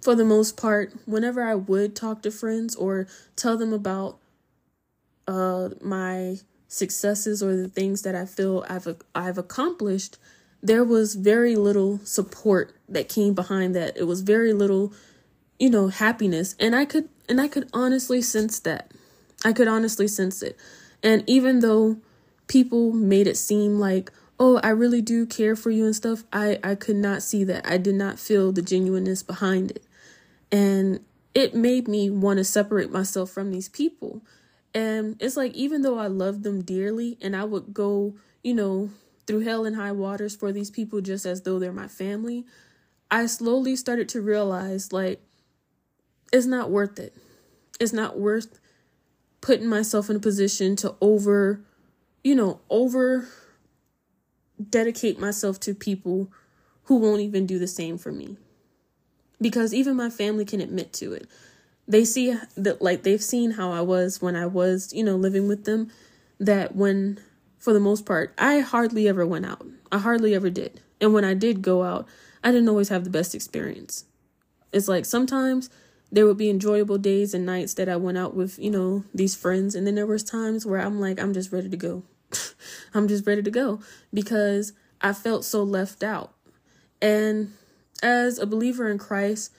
for 0.00 0.14
the 0.14 0.24
most 0.24 0.56
part, 0.56 0.92
whenever 1.06 1.42
I 1.42 1.54
would 1.54 1.94
talk 1.94 2.22
to 2.22 2.30
friends 2.30 2.74
or 2.74 3.06
tell 3.36 3.56
them 3.56 3.72
about 3.72 4.18
uh 5.28 5.68
my 5.80 6.36
successes 6.66 7.42
or 7.42 7.54
the 7.54 7.68
things 7.68 8.02
that 8.02 8.14
I 8.14 8.24
feel 8.24 8.64
I've 8.68 8.96
I've 9.14 9.38
accomplished, 9.38 10.18
there 10.62 10.84
was 10.84 11.14
very 11.14 11.54
little 11.54 12.00
support 12.04 12.74
that 12.88 13.08
came 13.08 13.34
behind 13.34 13.76
that. 13.76 13.96
It 13.96 14.04
was 14.04 14.22
very 14.22 14.52
little, 14.52 14.92
you 15.58 15.70
know, 15.70 15.88
happiness, 15.88 16.56
and 16.58 16.74
I 16.74 16.84
could 16.84 17.08
and 17.28 17.40
I 17.40 17.48
could 17.48 17.68
honestly 17.72 18.22
sense 18.22 18.58
that. 18.60 18.90
I 19.44 19.52
could 19.52 19.68
honestly 19.68 20.08
sense 20.08 20.42
it. 20.42 20.56
And 21.02 21.24
even 21.26 21.60
though 21.60 21.96
people 22.46 22.92
made 22.92 23.26
it 23.26 23.36
seem 23.36 23.78
like 23.78 24.12
oh 24.38 24.60
i 24.62 24.68
really 24.68 25.00
do 25.00 25.24
care 25.24 25.54
for 25.56 25.70
you 25.70 25.84
and 25.84 25.96
stuff 25.96 26.24
i 26.32 26.58
i 26.62 26.74
could 26.74 26.96
not 26.96 27.22
see 27.22 27.44
that 27.44 27.66
i 27.66 27.78
did 27.78 27.94
not 27.94 28.18
feel 28.18 28.52
the 28.52 28.60
genuineness 28.60 29.22
behind 29.22 29.70
it 29.70 29.84
and 30.50 31.00
it 31.34 31.54
made 31.54 31.88
me 31.88 32.10
want 32.10 32.36
to 32.36 32.44
separate 32.44 32.90
myself 32.90 33.30
from 33.30 33.50
these 33.50 33.68
people 33.68 34.20
and 34.74 35.16
it's 35.20 35.36
like 35.36 35.54
even 35.54 35.82
though 35.82 35.98
i 35.98 36.06
love 36.06 36.42
them 36.42 36.60
dearly 36.60 37.16
and 37.22 37.34
i 37.36 37.44
would 37.44 37.72
go 37.72 38.14
you 38.42 38.52
know 38.52 38.90
through 39.26 39.40
hell 39.40 39.64
and 39.64 39.76
high 39.76 39.92
waters 39.92 40.34
for 40.34 40.52
these 40.52 40.70
people 40.70 41.00
just 41.00 41.24
as 41.24 41.42
though 41.42 41.58
they're 41.58 41.72
my 41.72 41.88
family 41.88 42.44
i 43.10 43.24
slowly 43.24 43.76
started 43.76 44.08
to 44.08 44.20
realize 44.20 44.92
like 44.92 45.22
it's 46.32 46.46
not 46.46 46.70
worth 46.70 46.98
it 46.98 47.14
it's 47.78 47.92
not 47.92 48.18
worth 48.18 48.58
putting 49.40 49.66
myself 49.66 50.08
in 50.08 50.16
a 50.16 50.20
position 50.20 50.76
to 50.76 50.94
over 51.00 51.62
you 52.22 52.34
know, 52.34 52.60
over 52.70 53.28
dedicate 54.70 55.18
myself 55.18 55.58
to 55.60 55.74
people 55.74 56.30
who 56.84 56.96
won't 56.96 57.20
even 57.20 57.46
do 57.46 57.58
the 57.58 57.66
same 57.66 57.98
for 57.98 58.12
me. 58.12 58.36
Because 59.40 59.74
even 59.74 59.96
my 59.96 60.08
family 60.08 60.44
can 60.44 60.60
admit 60.60 60.92
to 60.94 61.12
it. 61.12 61.26
They 61.88 62.04
see 62.04 62.36
that, 62.56 62.80
like, 62.80 63.02
they've 63.02 63.22
seen 63.22 63.52
how 63.52 63.72
I 63.72 63.80
was 63.80 64.22
when 64.22 64.36
I 64.36 64.46
was, 64.46 64.92
you 64.92 65.02
know, 65.02 65.16
living 65.16 65.48
with 65.48 65.64
them. 65.64 65.90
That 66.38 66.76
when, 66.76 67.20
for 67.58 67.72
the 67.72 67.80
most 67.80 68.06
part, 68.06 68.34
I 68.38 68.60
hardly 68.60 69.08
ever 69.08 69.26
went 69.26 69.46
out. 69.46 69.66
I 69.90 69.98
hardly 69.98 70.34
ever 70.34 70.48
did. 70.48 70.80
And 71.00 71.12
when 71.12 71.24
I 71.24 71.34
did 71.34 71.60
go 71.60 71.82
out, 71.82 72.06
I 72.44 72.52
didn't 72.52 72.68
always 72.68 72.88
have 72.88 73.02
the 73.02 73.10
best 73.10 73.34
experience. 73.34 74.04
It's 74.72 74.88
like 74.88 75.04
sometimes 75.04 75.70
there 76.12 76.26
would 76.26 76.36
be 76.36 76.50
enjoyable 76.50 76.98
days 76.98 77.32
and 77.32 77.46
nights 77.46 77.72
that 77.74 77.88
I 77.88 77.96
went 77.96 78.18
out 78.18 78.36
with, 78.36 78.58
you 78.58 78.70
know, 78.70 79.04
these 79.14 79.34
friends. 79.34 79.74
And 79.74 79.86
then 79.86 79.94
there 79.94 80.06
was 80.06 80.22
times 80.22 80.66
where 80.66 80.78
I'm 80.78 81.00
like, 81.00 81.18
I'm 81.18 81.32
just 81.32 81.50
ready 81.50 81.70
to 81.70 81.76
go. 81.76 82.02
I'm 82.94 83.08
just 83.08 83.26
ready 83.26 83.42
to 83.42 83.50
go 83.50 83.80
because 84.12 84.74
I 85.00 85.14
felt 85.14 85.44
so 85.46 85.62
left 85.62 86.02
out. 86.02 86.34
And 87.00 87.54
as 88.02 88.38
a 88.38 88.46
believer 88.46 88.90
in 88.90 88.98
Christ, 88.98 89.52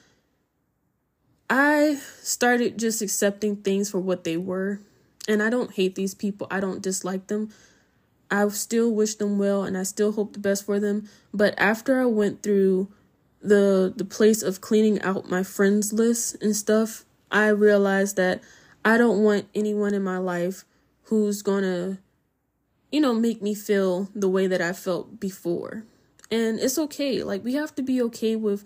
I 1.50 2.00
started 2.22 2.78
just 2.78 3.02
accepting 3.02 3.58
things 3.58 3.90
for 3.90 4.00
what 4.00 4.24
they 4.24 4.38
were. 4.38 4.80
And 5.28 5.42
I 5.42 5.50
don't 5.50 5.74
hate 5.74 5.96
these 5.96 6.14
people, 6.14 6.48
I 6.52 6.60
don't 6.60 6.84
dislike 6.84 7.28
them. 7.28 7.50
I 8.30 8.48
still 8.50 8.92
wish 8.92 9.16
them 9.16 9.38
well 9.38 9.64
and 9.64 9.78
I 9.78 9.84
still 9.84 10.12
hope 10.12 10.34
the 10.34 10.40
best 10.40 10.66
for 10.66 10.80
them. 10.80 11.10
But 11.34 11.54
after 11.58 12.00
I 12.00 12.06
went 12.06 12.44
through 12.44 12.92
the 13.44 13.94
the 13.96 14.06
place 14.06 14.42
of 14.42 14.62
cleaning 14.62 15.02
out 15.02 15.30
my 15.30 15.44
friends 15.44 15.94
list 15.94 16.42
and 16.42 16.56
stuff, 16.56 17.06
I 17.30 17.50
realized 17.50 18.16
that 18.16 18.42
I 18.86 18.98
don't 18.98 19.24
want 19.24 19.48
anyone 19.54 19.94
in 19.94 20.04
my 20.04 20.18
life 20.18 20.66
who's 21.04 21.42
gonna, 21.42 22.00
you 22.92 23.02
know, 23.02 23.14
make 23.14 23.42
me 23.42 23.54
feel 23.54 24.10
the 24.16 24.30
way 24.30 24.48
that 24.48 24.62
I 24.62 24.74
felt 24.74 25.20
before. 25.20 25.84
And 26.32 26.60
it's 26.60 26.80
okay. 26.80 27.22
Like 27.22 27.44
we 27.44 27.54
have 27.54 27.76
to 27.76 27.84
be 27.84 28.02
okay 28.04 28.36
with 28.36 28.64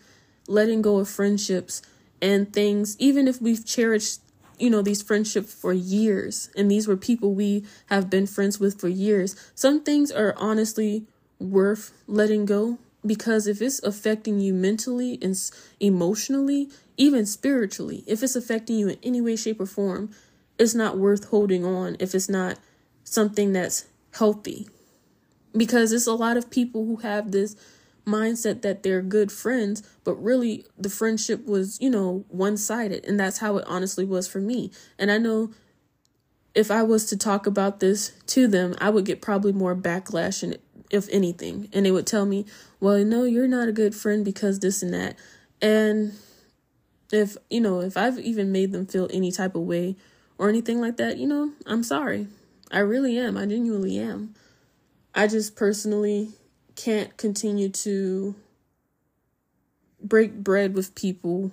letting 0.48 0.82
go 0.82 1.00
of 1.00 1.10
friendships 1.10 1.82
and 2.22 2.54
things, 2.54 2.96
even 3.00 3.28
if 3.28 3.42
we've 3.42 3.66
cherished 3.66 4.22
you 4.60 4.70
know 4.72 4.82
these 4.82 5.04
friendships 5.04 5.54
for 5.54 5.72
years 5.72 6.50
and 6.58 6.70
these 6.72 6.88
were 6.88 6.98
people 6.98 7.36
we 7.36 7.64
have 7.88 8.10
been 8.10 8.26
friends 8.26 8.60
with 8.60 8.82
for 8.82 8.88
years 8.88 9.36
some 9.54 9.84
things 9.84 10.12
are 10.12 10.34
honestly 10.38 11.06
worth 11.40 11.92
letting 12.08 12.44
go 12.44 12.80
because 13.08 13.48
if 13.48 13.62
it's 13.62 13.82
affecting 13.84 14.40
you 14.40 14.54
mentally 14.54 15.18
and 15.22 15.36
emotionally 15.80 16.70
even 16.98 17.26
spiritually 17.26 18.04
if 18.08 18.22
it's 18.22 18.36
affecting 18.36 18.78
you 18.78 18.90
in 18.90 18.98
any 19.04 19.22
way 19.22 19.36
shape 19.36 19.60
or 19.60 19.66
form 19.66 20.10
it's 20.60 20.76
not 20.76 20.98
worth 20.98 21.26
holding 21.30 21.64
on 21.64 21.96
if 22.00 22.14
it's 22.14 22.30
not 22.30 22.58
something 23.04 23.54
that's 23.54 23.86
healthy 24.14 24.68
because 25.56 25.92
it's 25.92 26.08
a 26.08 26.14
lot 26.14 26.38
of 26.38 26.50
people 26.50 26.86
who 26.86 26.98
have 26.98 27.32
this 27.32 27.56
mindset 28.08 28.62
that 28.62 28.82
they're 28.82 29.02
good 29.02 29.32
friends, 29.32 29.84
but 30.04 30.16
really 30.16 30.66
the 30.78 30.90
friendship 30.90 31.46
was, 31.46 31.80
you 31.82 31.90
know, 31.90 32.26
one 32.30 32.58
sided. 32.58 33.06
And 33.06 33.20
that's 33.20 33.40
how 33.40 33.58
it 33.58 33.66
honestly 33.68 34.06
was 34.06 34.28
for 34.28 34.40
me. 34.40 34.72
And 34.98 35.12
I 35.12 35.18
know 35.18 35.52
if 36.56 36.72
I 36.72 36.82
was 36.82 37.06
to 37.08 37.18
talk 37.18 37.46
about 37.46 37.82
this 37.82 38.14
to 38.28 38.48
them, 38.48 38.74
I 38.80 38.90
would 38.90 39.06
get 39.06 39.22
probably 39.22 39.52
more 39.52 39.76
backlash, 39.76 40.42
and 40.42 40.58
if 40.90 41.08
anything. 41.12 41.70
And 41.74 41.86
they 41.86 41.92
would 41.92 42.08
tell 42.08 42.26
me, 42.26 42.46
well, 42.80 43.04
no, 43.04 43.24
you're 43.24 43.48
not 43.48 43.68
a 43.68 43.74
good 43.74 43.96
friend 43.96 44.24
because 44.24 44.60
this 44.60 44.82
and 44.82 44.94
that. 44.94 45.18
And 45.62 46.14
if, 47.12 47.38
you 47.50 47.62
know, 47.62 47.82
if 47.82 47.98
I've 47.98 48.20
even 48.20 48.52
made 48.52 48.72
them 48.72 48.86
feel 48.86 49.08
any 49.12 49.32
type 49.32 49.56
of 49.56 49.64
way 49.64 49.96
or 50.38 50.50
anything 50.50 50.80
like 50.80 50.98
that, 50.98 51.18
you 51.18 51.28
know, 51.28 51.52
I'm 51.66 51.84
sorry. 51.84 52.28
I 52.72 52.80
really 52.80 53.18
am. 53.18 53.38
I 53.38 53.46
genuinely 53.46 53.98
am. 53.98 54.36
I 55.16 55.28
just 55.28 55.56
personally 55.56 56.30
can't 56.76 57.16
continue 57.18 57.70
to 57.70 58.36
break 60.02 60.36
bread 60.36 60.76
with 60.76 60.96
people 60.96 61.52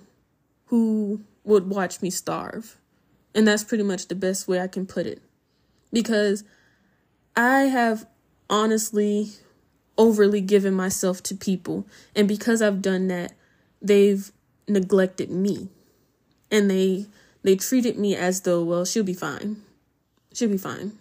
who 0.67 1.21
would 1.43 1.69
watch 1.69 2.01
me 2.01 2.09
starve. 2.09 2.77
And 3.33 3.47
that's 3.47 3.63
pretty 3.63 3.83
much 3.83 4.07
the 4.07 4.15
best 4.15 4.47
way 4.47 4.59
I 4.61 4.67
can 4.67 4.85
put 4.85 5.05
it. 5.05 5.21
Because 5.91 6.43
I 7.35 7.61
have 7.61 8.05
honestly 8.49 9.31
overly 9.97 10.41
given 10.41 10.73
myself 10.73 11.23
to 11.23 11.35
people. 11.35 11.85
And 12.15 12.27
because 12.27 12.61
I've 12.61 12.81
done 12.81 13.07
that, 13.07 13.33
they've 13.81 14.31
neglected 14.67 15.29
me. 15.29 15.69
And 16.51 16.69
they 16.69 17.07
they 17.43 17.55
treated 17.55 17.97
me 17.99 18.15
as 18.15 18.41
though, 18.41 18.63
well, 18.63 18.85
she'll 18.85 19.03
be 19.03 19.13
fine. 19.13 19.57
She'll 20.33 20.49
be 20.49 20.57
fine. 20.57 20.93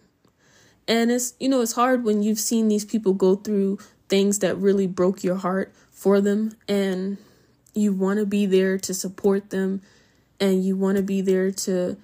And 0.86 1.10
it's 1.10 1.34
you 1.40 1.48
know, 1.48 1.60
it's 1.60 1.72
hard 1.72 2.04
when 2.04 2.22
you've 2.22 2.38
seen 2.38 2.68
these 2.68 2.84
people 2.84 3.14
go 3.14 3.36
through 3.36 3.78
things 4.08 4.40
that 4.40 4.56
really 4.56 4.86
broke 4.86 5.24
your 5.24 5.36
heart 5.36 5.72
for 5.90 6.20
them 6.20 6.54
and 6.68 7.16
you 7.74 7.92
want 7.92 8.18
to 8.18 8.26
be 8.26 8.46
there 8.46 8.78
to 8.78 8.92
support 8.92 9.50
them 9.50 9.80
and 10.38 10.64
you 10.64 10.76
want 10.76 10.96
to 10.96 11.02
be 11.02 11.20
there 11.20 11.50
to 11.50 11.96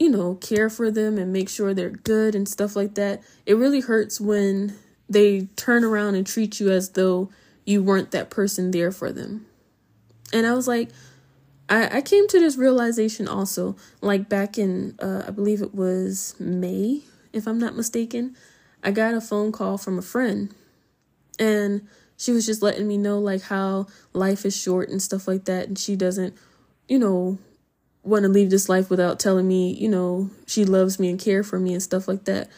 you 0.00 0.10
know 0.10 0.34
care 0.36 0.68
for 0.68 0.90
them 0.90 1.18
and 1.18 1.32
make 1.32 1.48
sure 1.48 1.72
they're 1.72 1.90
good 1.90 2.34
and 2.34 2.48
stuff 2.48 2.74
like 2.74 2.94
that 2.96 3.22
it 3.46 3.54
really 3.54 3.80
hurts 3.80 4.20
when 4.20 4.74
they 5.08 5.42
turn 5.56 5.84
around 5.84 6.14
and 6.16 6.26
treat 6.26 6.58
you 6.58 6.70
as 6.70 6.90
though 6.90 7.30
you 7.66 7.82
weren't 7.82 8.10
that 8.12 8.30
person 8.30 8.70
there 8.70 8.90
for 8.90 9.12
them. 9.12 9.46
And 10.32 10.46
i 10.46 10.54
was 10.54 10.66
like 10.66 10.88
i, 11.68 11.98
I 11.98 12.00
came 12.00 12.26
to 12.28 12.40
this 12.40 12.56
realization 12.56 13.28
also 13.28 13.76
like 14.00 14.28
back 14.28 14.58
in 14.58 14.96
uh, 15.00 15.24
i 15.28 15.30
believe 15.30 15.60
it 15.62 15.74
was 15.74 16.34
may 16.38 17.02
if 17.32 17.46
i'm 17.46 17.58
not 17.58 17.76
mistaken 17.76 18.36
i 18.82 18.90
got 18.90 19.14
a 19.14 19.20
phone 19.20 19.52
call 19.52 19.76
from 19.78 19.98
a 19.98 20.02
friend. 20.02 20.54
And 21.38 21.88
she 22.16 22.32
was 22.32 22.44
just 22.44 22.62
letting 22.62 22.86
me 22.86 22.98
know 22.98 23.18
like 23.18 23.42
how 23.42 23.86
life 24.12 24.44
is 24.44 24.54
short 24.54 24.90
and 24.90 25.00
stuff 25.02 25.26
like 25.26 25.46
that. 25.46 25.68
And 25.68 25.78
she 25.78 25.96
doesn't 25.96 26.34
you 26.88 26.98
know 26.98 27.38
want 28.02 28.22
to 28.22 28.28
leave 28.28 28.50
this 28.50 28.68
life 28.68 28.88
without 28.88 29.20
telling 29.20 29.46
me 29.46 29.72
you 29.74 29.88
know 29.88 30.30
she 30.46 30.64
loves 30.64 30.98
me 30.98 31.10
and 31.10 31.20
care 31.20 31.42
for 31.42 31.58
me 31.58 31.72
and 31.72 31.82
stuff 31.82 32.08
like 32.08 32.24
that. 32.24 32.48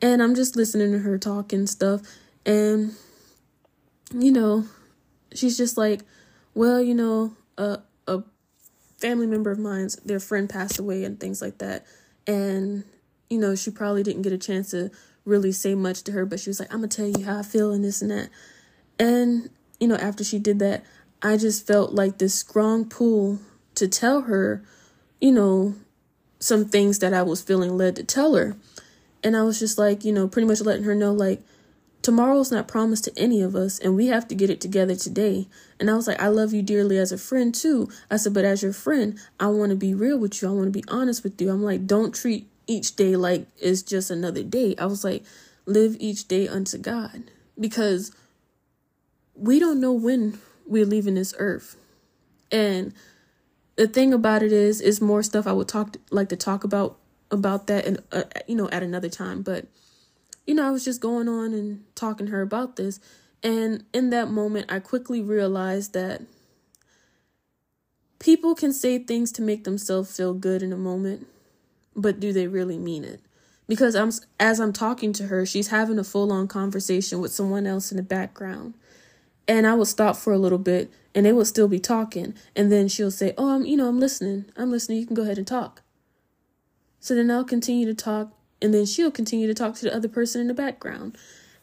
And 0.00 0.22
i'm 0.22 0.34
just 0.34 0.56
listening 0.56 0.92
to 0.92 0.98
her 0.98 1.18
talk 1.18 1.52
and 1.52 1.68
stuff. 1.68 2.02
And 2.44 2.94
you 4.12 4.32
know 4.32 4.66
she's 5.34 5.56
just 5.56 5.76
like 5.76 6.02
well 6.54 6.82
you 6.82 6.94
know 6.94 7.34
a, 7.56 7.78
a 8.06 8.22
family 8.98 9.26
member 9.26 9.50
of 9.50 9.58
mine's 9.58 9.96
their 9.96 10.20
friend 10.20 10.50
passed 10.50 10.78
away 10.78 11.04
and 11.04 11.18
things 11.18 11.40
like 11.40 11.58
that. 11.58 11.86
And 12.26 12.84
you 13.30 13.38
know 13.38 13.54
she 13.54 13.70
probably 13.70 14.02
didn't 14.02 14.22
get 14.22 14.32
a 14.32 14.38
chance 14.38 14.70
to 14.70 14.90
really 15.24 15.52
say 15.52 15.74
much 15.74 16.02
to 16.02 16.12
her, 16.12 16.26
but 16.26 16.40
she 16.40 16.50
was 16.50 16.60
like, 16.60 16.72
I'm 16.72 16.80
gonna 16.80 16.88
tell 16.88 17.06
you 17.06 17.24
how 17.24 17.38
I 17.38 17.42
feel 17.42 17.72
and 17.72 17.84
this 17.84 18.02
and 18.02 18.10
that. 18.10 18.28
And, 18.98 19.50
you 19.80 19.88
know, 19.88 19.96
after 19.96 20.24
she 20.24 20.38
did 20.38 20.58
that, 20.60 20.84
I 21.22 21.36
just 21.36 21.66
felt 21.66 21.92
like 21.92 22.18
this 22.18 22.34
strong 22.34 22.88
pull 22.88 23.38
to 23.82 23.88
tell 23.88 24.22
her, 24.22 24.62
you 25.20 25.32
know, 25.32 25.74
some 26.38 26.64
things 26.64 27.00
that 27.00 27.12
I 27.12 27.22
was 27.22 27.42
feeling 27.42 27.76
led 27.76 27.96
to 27.96 28.04
tell 28.04 28.36
her. 28.36 28.56
And 29.24 29.36
I 29.36 29.42
was 29.42 29.58
just 29.58 29.76
like, 29.76 30.04
you 30.04 30.12
know, 30.12 30.28
pretty 30.28 30.46
much 30.46 30.60
letting 30.60 30.84
her 30.84 30.94
know, 30.94 31.12
like, 31.12 31.42
tomorrow's 32.00 32.52
not 32.52 32.68
promised 32.68 33.04
to 33.04 33.12
any 33.16 33.42
of 33.42 33.56
us, 33.56 33.80
and 33.80 33.96
we 33.96 34.06
have 34.06 34.28
to 34.28 34.36
get 34.36 34.50
it 34.50 34.60
together 34.60 34.94
today. 34.94 35.48
And 35.80 35.90
I 35.90 35.94
was 35.94 36.06
like, 36.06 36.20
I 36.22 36.28
love 36.28 36.52
you 36.52 36.62
dearly 36.62 36.96
as 36.96 37.10
a 37.10 37.18
friend, 37.18 37.52
too. 37.52 37.88
I 38.08 38.18
said, 38.18 38.34
but 38.34 38.44
as 38.44 38.62
your 38.62 38.72
friend, 38.72 39.18
I 39.40 39.48
want 39.48 39.70
to 39.70 39.76
be 39.76 39.94
real 39.94 40.18
with 40.18 40.40
you. 40.40 40.48
I 40.48 40.52
want 40.52 40.66
to 40.66 40.70
be 40.70 40.84
honest 40.86 41.24
with 41.24 41.40
you. 41.40 41.50
I'm 41.50 41.62
like, 41.62 41.86
don't 41.86 42.14
treat 42.14 42.48
each 42.68 42.94
day 42.94 43.16
like 43.16 43.46
it's 43.58 43.82
just 43.82 44.12
another 44.12 44.44
day. 44.44 44.76
I 44.78 44.86
was 44.86 45.02
like, 45.02 45.24
live 45.66 45.96
each 45.98 46.28
day 46.28 46.46
unto 46.46 46.78
God 46.78 47.24
because 47.58 48.12
we 49.34 49.58
don't 49.58 49.80
know 49.80 49.92
when 49.92 50.38
we're 50.66 50.86
leaving 50.86 51.14
this 51.14 51.34
earth. 51.38 51.76
And 52.52 52.94
the 53.76 53.86
thing 53.86 54.12
about 54.12 54.42
it 54.42 54.52
is, 54.52 54.80
is 54.80 55.00
more 55.00 55.22
stuff 55.22 55.46
I 55.46 55.52
would 55.52 55.68
talk 55.68 55.96
like 56.10 56.28
to 56.30 56.36
talk 56.36 56.64
about 56.64 56.98
about 57.30 57.66
that 57.68 57.86
and 57.86 58.02
uh, 58.12 58.24
you 58.46 58.54
know 58.54 58.68
at 58.70 58.82
another 58.82 59.08
time. 59.08 59.42
But 59.42 59.66
you 60.46 60.54
know, 60.54 60.66
I 60.66 60.70
was 60.70 60.84
just 60.84 61.00
going 61.00 61.28
on 61.28 61.54
and 61.54 61.84
talking 61.94 62.26
to 62.26 62.32
her 62.32 62.42
about 62.42 62.76
this, 62.76 63.00
and 63.42 63.84
in 63.92 64.10
that 64.10 64.30
moment, 64.30 64.66
I 64.70 64.80
quickly 64.80 65.22
realized 65.22 65.92
that 65.94 66.22
people 68.18 68.54
can 68.54 68.72
say 68.72 68.98
things 68.98 69.32
to 69.32 69.42
make 69.42 69.64
themselves 69.64 70.16
feel 70.16 70.34
good 70.34 70.62
in 70.62 70.72
a 70.72 70.76
moment 70.76 71.26
but 71.94 72.20
do 72.20 72.32
they 72.32 72.46
really 72.46 72.78
mean 72.78 73.04
it? 73.04 73.20
Because 73.68 73.94
I'm 73.94 74.10
as 74.40 74.60
I'm 74.60 74.72
talking 74.72 75.12
to 75.14 75.26
her, 75.28 75.46
she's 75.46 75.68
having 75.68 75.98
a 75.98 76.04
full-on 76.04 76.48
conversation 76.48 77.20
with 77.20 77.32
someone 77.32 77.66
else 77.66 77.90
in 77.90 77.96
the 77.96 78.02
background. 78.02 78.74
And 79.48 79.66
I 79.66 79.74
would 79.74 79.88
stop 79.88 80.16
for 80.16 80.32
a 80.32 80.38
little 80.38 80.58
bit 80.58 80.90
and 81.14 81.26
they 81.26 81.32
will 81.32 81.44
still 81.44 81.68
be 81.68 81.78
talking 81.78 82.34
and 82.56 82.70
then 82.70 82.88
she'll 82.88 83.10
say, 83.10 83.34
"Oh, 83.36 83.54
I'm, 83.54 83.64
you 83.64 83.76
know, 83.76 83.88
I'm 83.88 84.00
listening. 84.00 84.46
I'm 84.56 84.70
listening. 84.70 84.98
You 84.98 85.06
can 85.06 85.16
go 85.16 85.22
ahead 85.22 85.38
and 85.38 85.46
talk." 85.46 85.82
So 87.00 87.14
then 87.14 87.30
I'll 87.30 87.44
continue 87.44 87.86
to 87.86 87.94
talk 87.94 88.32
and 88.60 88.72
then 88.72 88.86
she'll 88.86 89.10
continue 89.10 89.46
to 89.46 89.54
talk 89.54 89.74
to 89.76 89.82
the 89.82 89.94
other 89.94 90.08
person 90.08 90.40
in 90.40 90.46
the 90.46 90.54
background. 90.54 91.16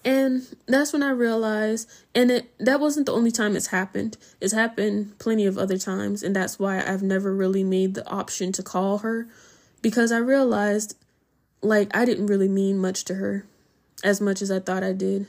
And 0.05 0.45
that's 0.65 0.93
when 0.93 1.03
I 1.03 1.09
realized, 1.09 1.89
and 2.15 2.31
it 2.31 2.51
that 2.59 2.79
wasn't 2.79 3.05
the 3.05 3.13
only 3.13 3.31
time 3.31 3.55
it's 3.55 3.67
happened. 3.67 4.17
It's 4.39 4.53
happened 4.53 5.19
plenty 5.19 5.45
of 5.45 5.57
other 5.57 5.77
times, 5.77 6.23
and 6.23 6.35
that's 6.35 6.57
why 6.57 6.81
I've 6.81 7.03
never 7.03 7.35
really 7.35 7.63
made 7.63 7.95
the 7.95 8.07
option 8.09 8.51
to 8.53 8.63
call 8.63 8.99
her 8.99 9.27
because 9.81 10.11
I 10.11 10.17
realized 10.17 10.95
like 11.61 11.95
I 11.95 12.05
didn't 12.05 12.27
really 12.27 12.47
mean 12.47 12.77
much 12.77 13.03
to 13.05 13.15
her 13.15 13.45
as 14.03 14.21
much 14.21 14.41
as 14.41 14.49
I 14.49 14.59
thought 14.59 14.83
I 14.83 14.93
did. 14.93 15.27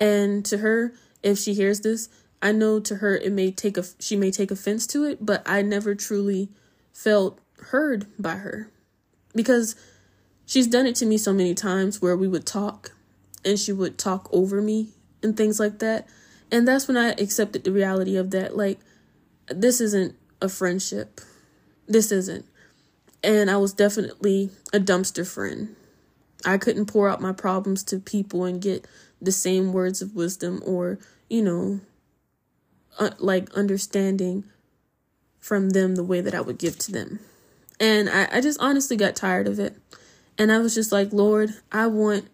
And 0.00 0.44
to 0.46 0.58
her, 0.58 0.94
if 1.22 1.38
she 1.38 1.54
hears 1.54 1.80
this, 1.80 2.08
I 2.42 2.50
know 2.50 2.80
to 2.80 2.96
her 2.96 3.16
it 3.16 3.32
may 3.32 3.52
take 3.52 3.78
a 3.78 3.84
she 4.00 4.16
may 4.16 4.32
take 4.32 4.50
offense 4.50 4.86
to 4.88 5.04
it, 5.04 5.24
but 5.24 5.42
I 5.46 5.62
never 5.62 5.94
truly 5.94 6.50
felt 6.92 7.38
heard 7.58 8.06
by 8.18 8.34
her. 8.34 8.68
Because 9.34 9.76
she's 10.44 10.66
done 10.66 10.86
it 10.86 10.96
to 10.96 11.06
me 11.06 11.16
so 11.16 11.32
many 11.32 11.54
times 11.54 12.02
where 12.02 12.16
we 12.16 12.28
would 12.28 12.44
talk 12.44 12.92
and 13.44 13.58
she 13.58 13.72
would 13.72 13.96
talk 13.96 14.28
over 14.32 14.60
me 14.60 14.88
and 15.22 15.36
things 15.36 15.60
like 15.60 15.78
that. 15.78 16.08
And 16.50 16.66
that's 16.66 16.88
when 16.88 16.96
I 16.96 17.10
accepted 17.12 17.64
the 17.64 17.72
reality 17.72 18.16
of 18.16 18.30
that 18.32 18.56
like 18.56 18.80
this 19.46 19.80
isn't 19.80 20.16
a 20.40 20.48
friendship. 20.48 21.20
This 21.86 22.10
isn't. 22.10 22.44
And 23.22 23.50
I 23.50 23.56
was 23.56 23.72
definitely 23.72 24.50
a 24.72 24.80
dumpster 24.80 25.26
friend. 25.26 25.76
I 26.44 26.58
couldn't 26.58 26.86
pour 26.86 27.08
out 27.08 27.20
my 27.20 27.32
problems 27.32 27.84
to 27.84 28.00
people 28.00 28.44
and 28.44 28.60
get 28.60 28.86
the 29.20 29.30
same 29.30 29.72
words 29.72 30.02
of 30.02 30.16
wisdom 30.16 30.60
or, 30.66 30.98
you 31.30 31.42
know, 31.42 31.80
uh, 32.98 33.10
like 33.18 33.52
understanding 33.54 34.44
from 35.38 35.70
them 35.70 35.96
the 35.96 36.04
way 36.04 36.20
that 36.20 36.34
I 36.34 36.40
would 36.40 36.58
give 36.58 36.78
to 36.80 36.92
them. 36.92 37.20
And 37.80 38.08
I, 38.08 38.28
I 38.30 38.40
just 38.40 38.60
honestly 38.60 38.96
got 38.96 39.16
tired 39.16 39.48
of 39.48 39.58
it. 39.58 39.76
And 40.38 40.52
I 40.52 40.58
was 40.58 40.74
just 40.74 40.92
like, 40.92 41.12
Lord, 41.12 41.54
I 41.70 41.86
want 41.88 42.28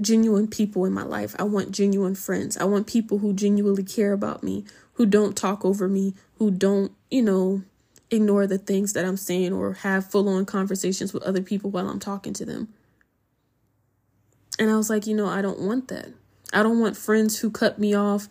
genuine 0.00 0.48
people 0.48 0.84
in 0.84 0.92
my 0.92 1.02
life. 1.02 1.34
I 1.38 1.42
want 1.42 1.72
genuine 1.72 2.14
friends. 2.14 2.56
I 2.56 2.64
want 2.64 2.86
people 2.86 3.18
who 3.18 3.32
genuinely 3.32 3.84
care 3.84 4.12
about 4.12 4.42
me, 4.42 4.64
who 4.94 5.06
don't 5.06 5.36
talk 5.36 5.64
over 5.64 5.88
me, 5.88 6.14
who 6.38 6.50
don't, 6.50 6.92
you 7.10 7.22
know, 7.22 7.62
ignore 8.10 8.46
the 8.46 8.58
things 8.58 8.94
that 8.94 9.04
I'm 9.04 9.16
saying 9.16 9.52
or 9.52 9.74
have 9.74 10.10
full 10.10 10.28
on 10.28 10.46
conversations 10.46 11.12
with 11.12 11.22
other 11.24 11.42
people 11.42 11.70
while 11.70 11.88
I'm 11.88 12.00
talking 12.00 12.32
to 12.34 12.44
them. 12.44 12.68
And 14.58 14.70
I 14.70 14.76
was 14.76 14.90
like, 14.90 15.06
you 15.06 15.14
know, 15.14 15.26
I 15.26 15.42
don't 15.42 15.60
want 15.60 15.88
that. 15.88 16.08
I 16.52 16.62
don't 16.62 16.80
want 16.80 16.96
friends 16.96 17.38
who 17.38 17.50
cut 17.50 17.78
me 17.78 17.94
off, 17.94 18.28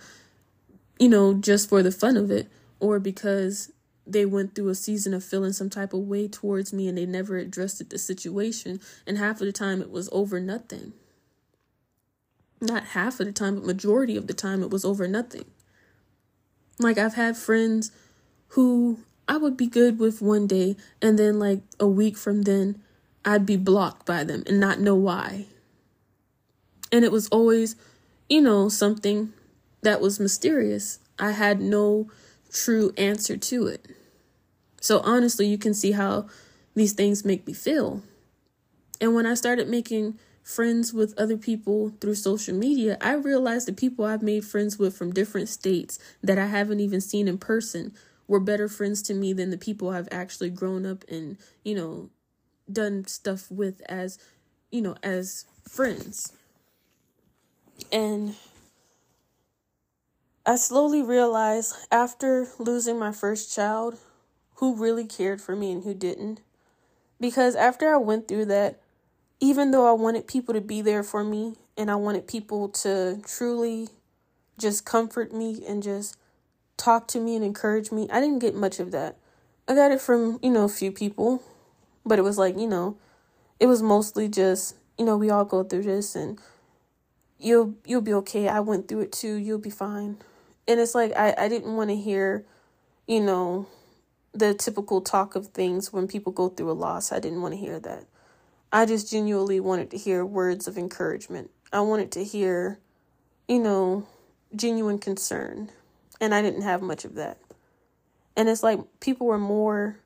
you 1.00 1.10
know, 1.10 1.34
just 1.34 1.70
for 1.70 1.84
the 1.84 1.92
fun 1.92 2.18
of 2.18 2.32
it 2.32 2.48
or 2.80 3.00
because 3.00 3.72
they 4.06 4.26
went 4.26 4.56
through 4.56 4.70
a 4.70 4.76
season 4.76 5.14
of 5.14 5.24
feeling 5.24 5.54
some 5.54 5.70
type 5.70 5.94
of 5.94 6.02
way 6.02 6.28
towards 6.28 6.72
me 6.74 6.88
and 6.88 6.98
they 6.98 7.06
never 7.06 7.38
addressed 7.38 7.88
the 7.90 7.98
situation. 7.98 8.80
And 9.06 9.18
half 9.18 9.42
of 9.42 9.48
the 9.48 9.52
time 9.52 9.82
it 9.82 9.92
was 9.92 10.10
over 10.12 10.40
nothing. 10.40 10.94
Not 12.62 12.86
half 12.86 13.20
of 13.20 13.28
the 13.28 13.32
time, 13.32 13.56
but 13.56 13.66
majority 13.66 14.16
of 14.16 14.28
the 14.28 14.34
time 14.34 14.64
it 14.64 14.70
was 14.70 14.86
over 14.86 15.08
nothing. 15.08 15.46
Like 16.80 16.98
I've 16.98 17.16
had 17.16 17.38
friends 17.38 17.92
who 18.50 19.00
I 19.28 19.38
would 19.38 19.58
be 19.58 19.68
good 19.68 20.00
with 20.00 20.22
one 20.22 20.48
day 20.48 20.78
and 21.02 21.20
then 21.20 21.38
like 21.38 21.62
a 21.80 21.88
week 21.88 22.18
from 22.18 22.44
then 22.44 22.82
I'd 23.26 23.46
be 23.46 23.58
blocked 23.58 24.06
by 24.06 24.24
them 24.24 24.44
and 24.48 24.60
not 24.60 24.80
know 24.80 24.96
why. 24.96 25.48
And 26.92 27.04
it 27.04 27.12
was 27.12 27.28
always, 27.28 27.76
you 28.30 28.40
know, 28.40 28.70
something 28.70 29.34
that 29.82 30.02
was 30.02 30.20
mysterious. 30.20 31.00
I 31.20 31.32
had 31.32 31.60
no 31.60 32.10
true 32.52 32.94
answer 32.98 33.38
to 33.38 33.68
it. 33.68 33.88
So 34.82 35.00
honestly, 35.00 35.48
you 35.48 35.58
can 35.58 35.74
see 35.74 35.92
how 35.92 36.28
these 36.76 36.94
things 36.94 37.26
make 37.26 37.48
me 37.48 37.54
feel. 37.54 38.04
And 39.02 39.14
when 39.14 39.26
I 39.26 39.34
started 39.34 39.68
making 39.68 40.18
friends 40.44 40.94
with 40.94 41.18
other 41.20 41.38
people 41.38 41.92
through 42.00 42.16
social 42.16 42.56
media, 42.56 42.98
I 43.02 43.14
realized 43.14 43.68
the 43.68 43.74
people 43.74 44.06
I've 44.06 44.22
made 44.22 44.46
friends 44.46 44.80
with 44.80 44.96
from 44.96 45.12
different 45.12 45.50
states 45.50 46.00
that 46.24 46.38
I 46.38 46.48
haven't 46.48 46.80
even 46.80 47.02
seen 47.02 47.28
in 47.28 47.38
person 47.38 47.94
were 48.28 48.40
better 48.40 48.68
friends 48.68 49.02
to 49.04 49.14
me 49.14 49.34
than 49.34 49.50
the 49.50 49.58
people 49.58 49.90
I've 49.90 50.08
actually 50.12 50.50
grown 50.50 50.86
up 50.86 51.04
and, 51.10 51.38
you 51.64 51.76
know, 51.76 52.10
done 52.72 53.06
stuff 53.08 53.50
with 53.52 53.82
as, 53.90 54.20
you 54.72 54.82
know, 54.82 54.96
as 55.04 55.46
friends. 55.68 56.34
And 57.92 58.36
I 60.48 60.56
slowly 60.56 61.04
realized 61.04 61.76
after 61.92 62.48
losing 62.58 62.98
my 62.98 63.12
first 63.12 63.54
child 63.54 63.98
who 64.56 64.78
really 64.78 65.04
cared 65.04 65.42
for 65.42 65.58
me 65.58 65.74
and 65.74 65.84
who 65.84 65.94
didn't. 65.94 66.40
Because 67.20 67.54
after 67.54 67.94
I 67.94 67.98
went 67.98 68.30
through 68.30 68.46
that, 68.46 68.80
even 69.42 69.72
though 69.72 69.86
I 69.90 69.92
wanted 69.92 70.26
people 70.26 70.54
to 70.54 70.62
be 70.62 70.82
there 70.82 71.04
for 71.04 71.22
me 71.22 71.56
and 71.78 71.92
I 71.92 71.96
wanted 71.96 72.30
people 72.30 72.70
to 72.70 73.22
truly 73.26 73.90
just 74.58 74.86
comfort 74.86 75.34
me 75.34 75.66
and 75.68 75.84
just 75.84 76.16
talk 76.78 77.10
to 77.10 77.20
me 77.20 77.36
and 77.36 77.44
encourage 77.44 77.92
me, 77.92 78.08
I 78.10 78.22
didn't 78.22 78.40
get 78.40 78.56
much 78.56 78.80
of 78.80 78.92
that. 78.92 79.18
I 79.68 79.76
got 79.76 79.92
it 79.92 80.00
from, 80.00 80.40
you 80.42 80.50
know, 80.50 80.64
a 80.64 80.70
few 80.70 80.94
people, 80.94 81.44
but 82.06 82.20
it 82.20 82.24
was 82.24 82.38
like, 82.38 82.58
you 82.58 82.68
know, 82.68 82.96
it 83.60 83.66
was 83.66 83.82
mostly 83.84 84.30
just, 84.30 84.78
you 84.98 85.04
know, 85.04 85.18
we 85.18 85.30
all 85.30 85.44
go 85.44 85.66
through 85.66 85.84
this 85.84 86.16
and 86.16 86.40
you'll 87.38 87.76
you'll 87.86 88.00
be 88.00 88.14
okay. 88.14 88.48
I 88.48 88.62
went 88.62 88.88
through 88.88 89.02
it 89.02 89.12
too. 89.12 89.36
You'll 89.36 89.60
be 89.60 89.70
fine. 89.70 90.20
And 90.68 90.80
it's 90.80 90.96
like 90.96 91.14
I 91.16 91.34
I 91.38 91.48
didn't 91.48 91.76
want 91.76 91.90
to 91.90 91.96
hear, 91.96 92.46
you 93.08 93.22
know, 93.22 93.68
the 94.34 94.54
typical 94.54 95.02
talk 95.02 95.36
of 95.36 95.48
things 95.48 95.92
when 95.92 96.08
people 96.08 96.32
go 96.32 96.50
through 96.50 96.72
a 96.72 96.74
loss. 96.74 97.12
I 97.12 97.20
didn't 97.20 97.42
want 97.42 97.54
to 97.54 97.60
hear 97.60 97.80
that. 97.80 98.06
I 98.72 98.86
just 98.86 99.10
genuinely 99.10 99.60
wanted 99.60 99.92
to 99.92 99.98
hear 99.98 100.26
words 100.26 100.68
of 100.68 100.78
encouragement. 100.78 101.52
I 101.72 101.82
wanted 101.82 102.12
to 102.14 102.24
hear, 102.24 102.80
you 103.48 103.60
know, 103.60 104.08
genuine 104.56 105.00
concern. 105.00 105.72
And 106.20 106.34
I 106.34 106.42
didn't 106.42 106.64
have 106.64 106.82
much 106.82 107.06
of 107.06 107.16
that. 107.16 107.38
And 108.36 108.50
it's 108.50 108.64
like 108.64 108.80
people 109.00 109.28
were 109.28 109.38
more 109.38 110.00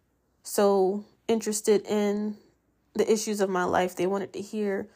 so 0.43 1.05
interested 1.27 1.85
in 1.85 2.37
the 2.93 3.11
issues 3.11 3.41
of 3.41 3.49
my 3.49 3.63
life. 3.63 3.95
They 3.95 4.07
wanted 4.07 4.33
to 4.33 4.41
hear 4.41 4.87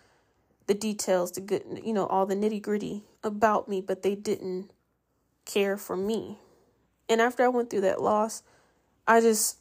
the 0.68 0.74
details, 0.74 1.32
the 1.32 1.42
good, 1.42 1.64
you 1.84 1.94
know, 1.94 2.06
all 2.08 2.26
the 2.26 2.36
nitty 2.36 2.62
gritty 2.62 3.04
about 3.24 3.68
me, 3.68 3.82
but 3.82 4.04
they 4.04 4.16
didn't 4.16 4.72
care 5.46 5.78
for 5.78 5.96
me. 5.96 6.40
And 7.08 7.22
after 7.22 7.44
I 7.44 7.48
went 7.48 7.70
through 7.70 7.82
that 7.82 8.02
loss, 8.02 8.44
I 9.08 9.22
just, 9.22 9.58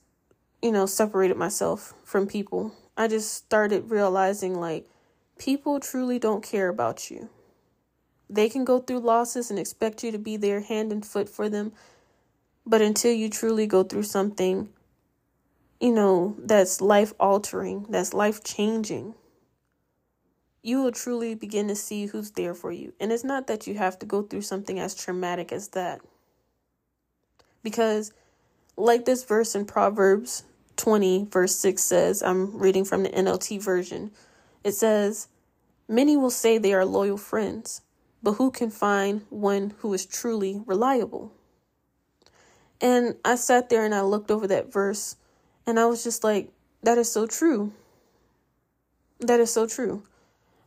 you 0.63 0.73
know, 0.73 0.87
separated 0.87 1.37
myself 1.37 1.95
from 2.05 2.27
people. 2.27 2.73
I 2.97 3.09
just 3.09 3.33
started 3.33 3.91
realizing 3.91 4.59
like 4.59 4.87
people 5.39 5.81
truly 5.81 6.19
don't 6.19 6.43
care 6.43 6.69
about 6.69 7.11
you. 7.11 7.29
They 8.31 8.49
can 8.49 8.65
go 8.65 8.79
through 8.81 9.01
losses 9.01 9.51
and 9.51 9.59
expect 9.59 10.03
you 10.03 10.11
to 10.11 10.19
be 10.19 10.37
there 10.37 10.61
hand 10.61 10.91
and 10.93 11.05
foot 11.05 11.29
for 11.29 11.49
them. 11.49 11.73
But 12.67 12.81
until 12.81 13.13
you 13.13 13.29
truly 13.29 13.67
go 13.67 13.83
through 13.83 14.05
something, 14.05 14.71
you 15.81 15.93
know, 15.93 16.35
that's 16.39 16.81
life 16.81 17.13
altering, 17.21 17.87
that's 17.91 18.15
life 18.15 18.43
changing, 18.43 19.15
you 20.65 20.83
will 20.83 20.93
truly 20.93 21.35
begin 21.35 21.69
to 21.69 21.77
see 21.77 22.07
who's 22.07 22.31
there 22.31 22.55
for 22.55 22.73
you. 22.73 22.95
And 22.99 23.13
it's 23.13 23.23
not 23.23 23.47
that 23.49 23.67
you 23.67 23.75
have 23.75 23.99
to 23.99 24.07
go 24.07 24.23
through 24.23 24.41
something 24.41 24.81
as 24.81 24.95
traumatic 24.95 25.53
as 25.53 25.69
that. 25.69 26.01
Because, 27.63 28.13
like 28.75 29.05
this 29.05 29.25
verse 29.25 29.55
in 29.55 29.67
Proverbs 29.67 30.45
20, 30.77 31.27
verse 31.31 31.55
6 31.57 31.83
says, 31.83 32.23
I'm 32.23 32.57
reading 32.57 32.87
from 32.87 33.03
the 33.03 33.11
NLT 33.11 33.63
version. 33.63 34.11
It 34.65 34.73
says, 34.73 35.29
Many 35.87 36.17
will 36.17 36.31
say 36.31 36.57
they 36.57 36.73
are 36.73 36.87
loyal 36.87 37.19
friends, 37.19 37.83
but 38.23 38.33
who 38.33 38.51
can 38.51 38.71
find 38.71 39.27
one 39.29 39.75
who 39.81 39.93
is 39.93 40.07
truly 40.07 40.63
reliable? 40.65 41.31
And 42.81 43.17
I 43.23 43.35
sat 43.35 43.69
there 43.69 43.85
and 43.85 43.95
I 43.95 44.01
looked 44.01 44.31
over 44.31 44.47
that 44.47 44.73
verse 44.73 45.17
and 45.67 45.79
I 45.79 45.85
was 45.85 46.03
just 46.03 46.25
like, 46.25 46.51
that 46.83 46.97
is 46.97 47.13
so 47.13 47.27
true. 47.27 47.73
That 49.21 49.41
is 49.41 49.53
so 49.53 49.67
true. 49.67 50.05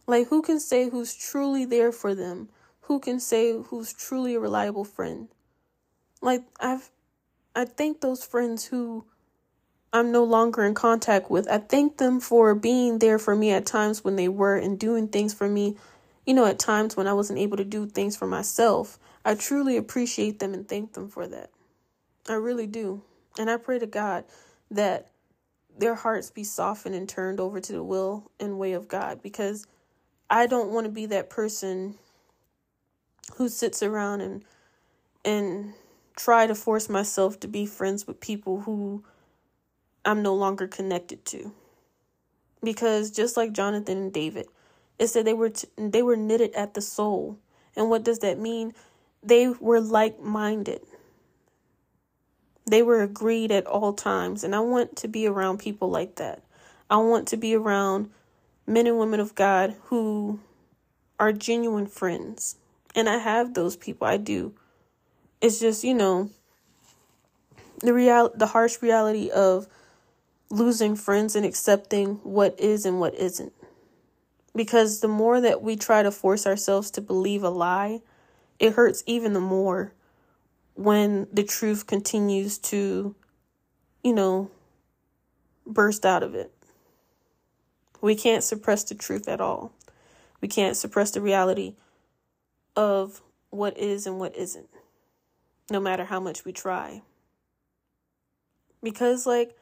Like, 0.07 0.29
who 0.29 0.41
can 0.41 0.59
say 0.59 0.89
who's 0.89 1.13
truly 1.13 1.65
there 1.65 1.91
for 1.91 2.15
them? 2.15 2.49
Who 2.81 2.99
can 2.99 3.19
say 3.19 3.51
who's 3.51 3.91
truly 3.91 4.35
a 4.35 4.39
reliable 4.39 4.85
friend? 4.85 5.27
Like, 6.21 6.43
I've, 6.59 6.89
I 7.53 7.65
thank 7.65 7.99
those 7.99 8.23
friends 8.23 8.65
who 8.65 9.05
I'm 9.91 10.11
no 10.11 10.23
longer 10.23 10.63
in 10.63 10.73
contact 10.73 11.29
with. 11.29 11.49
I 11.49 11.57
thank 11.57 11.97
them 11.97 12.19
for 12.21 12.55
being 12.55 12.99
there 12.99 13.19
for 13.19 13.35
me 13.35 13.51
at 13.51 13.65
times 13.65 14.03
when 14.03 14.15
they 14.15 14.29
were 14.29 14.55
and 14.55 14.79
doing 14.79 15.09
things 15.09 15.33
for 15.33 15.49
me, 15.49 15.75
you 16.25 16.33
know, 16.33 16.45
at 16.45 16.59
times 16.59 16.95
when 16.95 17.07
I 17.07 17.13
wasn't 17.13 17.39
able 17.39 17.57
to 17.57 17.65
do 17.65 17.85
things 17.85 18.15
for 18.15 18.27
myself. 18.27 18.97
I 19.25 19.35
truly 19.35 19.75
appreciate 19.75 20.39
them 20.39 20.53
and 20.53 20.67
thank 20.67 20.93
them 20.93 21.09
for 21.09 21.27
that. 21.27 21.49
I 22.29 22.33
really 22.33 22.67
do. 22.67 23.01
And 23.37 23.49
I 23.49 23.57
pray 23.57 23.79
to 23.79 23.87
God 23.87 24.23
that 24.71 25.09
their 25.77 25.95
hearts 25.95 26.31
be 26.31 26.43
softened 26.43 26.95
and 26.95 27.07
turned 27.07 27.39
over 27.39 27.59
to 27.59 27.71
the 27.73 27.83
will 27.83 28.31
and 28.39 28.57
way 28.57 28.73
of 28.73 28.87
God 28.87 29.21
because 29.21 29.67
I 30.29 30.47
don't 30.47 30.71
want 30.71 30.85
to 30.85 30.91
be 30.91 31.05
that 31.07 31.29
person 31.29 31.95
who 33.35 33.49
sits 33.49 33.81
around 33.83 34.21
and 34.21 34.43
and 35.23 35.73
try 36.15 36.47
to 36.47 36.55
force 36.55 36.89
myself 36.89 37.39
to 37.39 37.47
be 37.47 37.65
friends 37.65 38.07
with 38.07 38.19
people 38.19 38.61
who 38.61 39.03
I'm 40.03 40.23
no 40.23 40.33
longer 40.33 40.67
connected 40.67 41.25
to. 41.25 41.51
Because 42.63 43.11
just 43.11 43.37
like 43.37 43.51
Jonathan 43.53 43.97
and 43.97 44.13
David, 44.13 44.47
it 44.97 45.07
said 45.07 45.25
they 45.25 45.33
were 45.33 45.49
t- 45.49 45.67
they 45.77 46.01
were 46.01 46.15
knitted 46.15 46.53
at 46.53 46.73
the 46.73 46.81
soul. 46.81 47.37
And 47.75 47.89
what 47.89 48.03
does 48.03 48.19
that 48.19 48.39
mean? 48.39 48.73
They 49.21 49.49
were 49.49 49.79
like-minded. 49.79 50.81
They 52.65 52.81
were 52.81 53.01
agreed 53.01 53.51
at 53.51 53.67
all 53.67 53.93
times, 53.93 54.43
and 54.43 54.55
I 54.55 54.59
want 54.61 54.95
to 54.97 55.07
be 55.07 55.27
around 55.27 55.59
people 55.59 55.89
like 55.89 56.15
that. 56.15 56.41
I 56.89 56.97
want 56.97 57.27
to 57.29 57.37
be 57.37 57.55
around 57.55 58.09
men 58.67 58.85
and 58.85 58.99
women 58.99 59.19
of 59.19 59.33
God 59.33 59.75
who 59.85 60.39
are 61.19 61.31
genuine 61.31 61.87
friends. 61.87 62.57
And 62.93 63.07
I 63.09 63.17
have 63.17 63.53
those 63.53 63.75
people. 63.75 64.05
I 64.05 64.17
do. 64.17 64.53
It's 65.41 65.59
just, 65.59 65.83
you 65.83 65.93
know, 65.93 66.29
the 67.79 67.93
real 67.93 68.31
the 68.35 68.47
harsh 68.47 68.81
reality 68.81 69.29
of 69.29 69.67
losing 70.49 70.95
friends 70.95 71.35
and 71.35 71.45
accepting 71.45 72.15
what 72.23 72.59
is 72.59 72.85
and 72.85 72.99
what 72.99 73.15
isn't. 73.15 73.53
Because 74.55 75.01
the 75.01 75.07
more 75.07 75.39
that 75.39 75.61
we 75.61 75.75
try 75.75 76.01
to 76.01 76.11
force 76.11 76.47
ourselves 76.47 76.89
to 76.91 77.01
believe 77.01 77.43
a 77.43 77.49
lie, 77.49 78.01
it 78.59 78.73
hurts 78.73 79.03
even 79.05 79.33
the 79.33 79.39
more 79.39 79.93
when 80.73 81.27
the 81.31 81.43
truth 81.43 81.85
continues 81.85 82.57
to, 82.57 83.15
you 84.03 84.13
know, 84.13 84.49
burst 85.65 86.05
out 86.05 86.23
of 86.23 86.33
it. 86.33 86.51
We 88.07 88.15
can't 88.15 88.41
suppress 88.41 88.85
the 88.85 88.95
truth 88.95 89.27
at 89.27 89.41
all. 89.41 89.73
We 90.39 90.47
can't 90.47 90.77
suppress 90.77 91.11
the 91.11 91.19
reality 91.19 91.75
of 92.73 93.21
what 93.49 93.77
is 93.77 94.07
and 94.07 94.17
what 94.17 94.33
isn't, 94.33 94.69
no 95.69 95.81
matter 95.81 96.05
how 96.05 96.21
much 96.21 96.45
we 96.45 96.53
try. 96.53 97.01
Because, 98.81 99.27
like, 99.27 99.57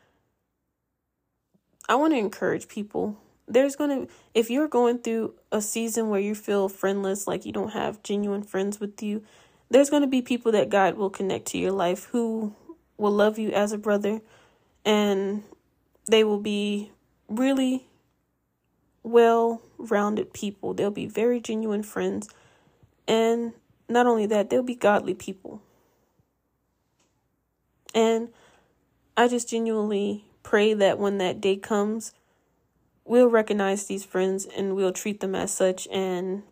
I 1.90 1.96
want 1.96 2.14
to 2.14 2.20
encourage 2.20 2.68
people. 2.68 3.18
There's 3.48 3.76
going 3.76 4.06
to, 4.06 4.14
if 4.36 4.52
you're 4.52 4.68
going 4.68 5.00
through 5.00 5.34
a 5.52 5.60
season 5.60 6.10
where 6.10 6.22
you 6.22 6.36
feel 6.36 6.70
friendless, 6.70 7.26
like 7.26 7.48
you 7.48 7.52
don't 7.52 7.74
have 7.74 8.04
genuine 8.04 8.44
friends 8.44 8.80
with 8.80 9.02
you, 9.02 9.24
there's 9.72 9.90
going 9.90 10.04
to 10.04 10.08
be 10.08 10.22
people 10.22 10.52
that 10.52 10.70
God 10.70 10.98
will 10.98 11.10
connect 11.10 11.48
to 11.48 11.58
your 11.58 11.72
life 11.72 12.10
who 12.12 12.54
will 12.96 13.12
love 13.12 13.40
you 13.40 13.50
as 13.50 13.72
a 13.72 13.80
brother 13.80 14.22
and 14.86 15.42
they 16.08 16.24
will 16.24 16.40
be 16.40 16.92
really 17.28 17.88
well 19.06 19.62
rounded 19.78 20.34
people. 20.34 20.74
They'll 20.74 20.92
be 20.92 21.06
very 21.06 21.40
genuine 21.40 21.84
friends. 21.84 22.28
And 23.08 23.54
not 23.88 24.08
only 24.08 24.26
that, 24.26 24.50
they'll 24.50 24.64
be 24.64 24.76
godly 24.76 25.14
people. 25.14 25.62
And 27.94 28.30
I 29.16 29.28
just 29.28 29.50
genuinely 29.50 30.26
pray 30.44 30.74
that 30.74 31.00
when 31.00 31.20
that 31.20 31.40
day 31.40 31.56
comes, 31.56 32.14
we'll 33.06 33.30
recognize 33.30 33.86
these 33.86 34.04
friends 34.04 34.46
and 34.46 34.76
we'll 34.76 34.92
treat 34.92 35.22
them 35.22 35.36
as 35.36 35.52
such, 35.52 35.88
and 35.88 36.44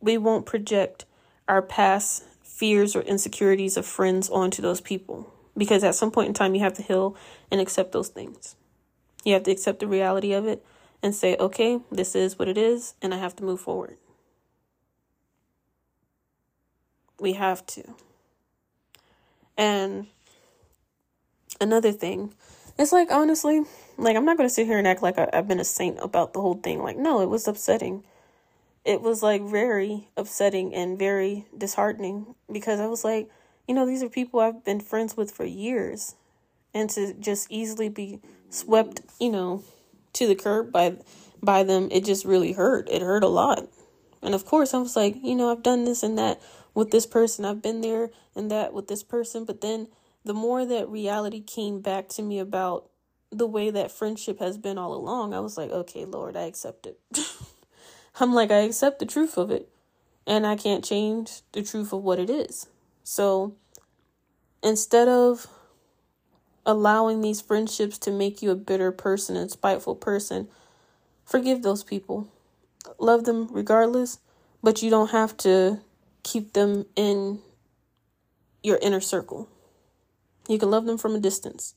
we 0.00 0.16
won't 0.18 0.46
project 0.46 1.06
our 1.48 1.62
past 1.62 2.22
fears 2.42 2.94
or 2.94 3.00
insecurities 3.00 3.76
of 3.76 3.86
friends 3.86 4.28
onto 4.28 4.62
those 4.62 4.80
people. 4.80 5.32
Because 5.56 5.82
at 5.82 5.94
some 5.94 6.10
point 6.10 6.28
in 6.28 6.34
time, 6.34 6.54
you 6.54 6.60
have 6.60 6.74
to 6.74 6.82
heal 6.82 7.16
and 7.50 7.60
accept 7.60 7.92
those 7.92 8.08
things. 8.08 8.54
You 9.24 9.32
have 9.32 9.44
to 9.44 9.50
accept 9.50 9.80
the 9.80 9.86
reality 9.86 10.32
of 10.32 10.46
it 10.46 10.64
and 11.04 11.14
say, 11.14 11.36
okay, 11.38 11.80
this 11.92 12.14
is 12.16 12.38
what 12.38 12.48
it 12.48 12.56
is, 12.56 12.94
and 13.02 13.12
I 13.12 13.18
have 13.18 13.36
to 13.36 13.44
move 13.44 13.60
forward. 13.60 13.98
We 17.20 17.34
have 17.34 17.64
to. 17.66 17.94
And 19.58 20.06
another 21.60 21.92
thing, 21.92 22.32
it's 22.78 22.90
like, 22.90 23.10
honestly, 23.10 23.64
like, 23.98 24.16
I'm 24.16 24.24
not 24.24 24.38
going 24.38 24.48
to 24.48 24.54
sit 24.54 24.66
here 24.66 24.78
and 24.78 24.88
act 24.88 25.02
like 25.02 25.18
I, 25.18 25.28
I've 25.30 25.46
been 25.46 25.60
a 25.60 25.64
saint 25.64 25.98
about 26.00 26.32
the 26.32 26.40
whole 26.40 26.54
thing. 26.54 26.82
Like, 26.82 26.96
no, 26.96 27.20
it 27.20 27.28
was 27.28 27.46
upsetting. 27.46 28.02
It 28.86 29.02
was 29.02 29.22
like 29.22 29.42
very 29.42 30.08
upsetting 30.16 30.74
and 30.74 30.98
very 30.98 31.44
disheartening 31.56 32.34
because 32.50 32.80
I 32.80 32.86
was 32.86 33.04
like, 33.04 33.28
you 33.68 33.74
know, 33.74 33.84
these 33.84 34.02
are 34.02 34.08
people 34.08 34.40
I've 34.40 34.64
been 34.64 34.80
friends 34.80 35.18
with 35.18 35.30
for 35.30 35.44
years. 35.44 36.14
And 36.72 36.88
to 36.90 37.12
just 37.12 37.46
easily 37.50 37.90
be 37.90 38.20
swept, 38.48 39.02
you 39.20 39.30
know, 39.30 39.62
to 40.14 40.26
the 40.26 40.34
curb 40.34 40.72
by 40.72 40.96
by 41.42 41.62
them, 41.62 41.88
it 41.90 42.04
just 42.04 42.24
really 42.24 42.52
hurt. 42.52 42.88
It 42.90 43.02
hurt 43.02 43.22
a 43.22 43.28
lot. 43.28 43.68
And 44.22 44.34
of 44.34 44.46
course, 44.46 44.72
I 44.72 44.78
was 44.78 44.96
like, 44.96 45.16
you 45.22 45.34
know, 45.34 45.52
I've 45.52 45.62
done 45.62 45.84
this 45.84 46.02
and 46.02 46.16
that 46.18 46.40
with 46.72 46.90
this 46.90 47.06
person. 47.06 47.44
I've 47.44 47.62
been 47.62 47.82
there 47.82 48.10
and 48.34 48.50
that 48.50 48.72
with 48.72 48.88
this 48.88 49.02
person. 49.02 49.44
But 49.44 49.60
then 49.60 49.88
the 50.24 50.34
more 50.34 50.64
that 50.64 50.88
reality 50.88 51.40
came 51.40 51.80
back 51.80 52.08
to 52.10 52.22
me 52.22 52.38
about 52.38 52.88
the 53.30 53.46
way 53.46 53.70
that 53.70 53.90
friendship 53.90 54.38
has 54.38 54.56
been 54.56 54.78
all 54.78 54.94
along, 54.94 55.34
I 55.34 55.40
was 55.40 55.58
like, 55.58 55.70
okay, 55.70 56.04
Lord, 56.04 56.36
I 56.36 56.42
accept 56.42 56.86
it. 56.86 56.98
I'm 58.20 58.32
like, 58.32 58.50
I 58.50 58.58
accept 58.58 58.98
the 58.98 59.06
truth 59.06 59.36
of 59.36 59.50
it. 59.50 59.68
And 60.26 60.46
I 60.46 60.56
can't 60.56 60.84
change 60.84 61.42
the 61.52 61.62
truth 61.62 61.92
of 61.92 62.02
what 62.02 62.18
it 62.18 62.30
is. 62.30 62.66
So 63.02 63.56
instead 64.62 65.08
of 65.08 65.46
allowing 66.66 67.20
these 67.20 67.40
friendships 67.40 67.98
to 67.98 68.10
make 68.10 68.42
you 68.42 68.50
a 68.50 68.56
bitter 68.56 68.90
person 68.92 69.36
and 69.36 69.50
spiteful 69.50 69.94
person, 69.94 70.48
forgive 71.24 71.62
those 71.62 71.84
people. 71.84 72.28
Love 72.98 73.24
them 73.24 73.48
regardless, 73.50 74.18
but 74.62 74.82
you 74.82 74.90
don't 74.90 75.10
have 75.10 75.36
to 75.38 75.80
keep 76.22 76.52
them 76.52 76.86
in 76.96 77.40
your 78.62 78.78
inner 78.82 79.00
circle. 79.00 79.48
You 80.48 80.58
can 80.58 80.70
love 80.70 80.86
them 80.86 80.98
from 80.98 81.14
a 81.14 81.20
distance, 81.20 81.74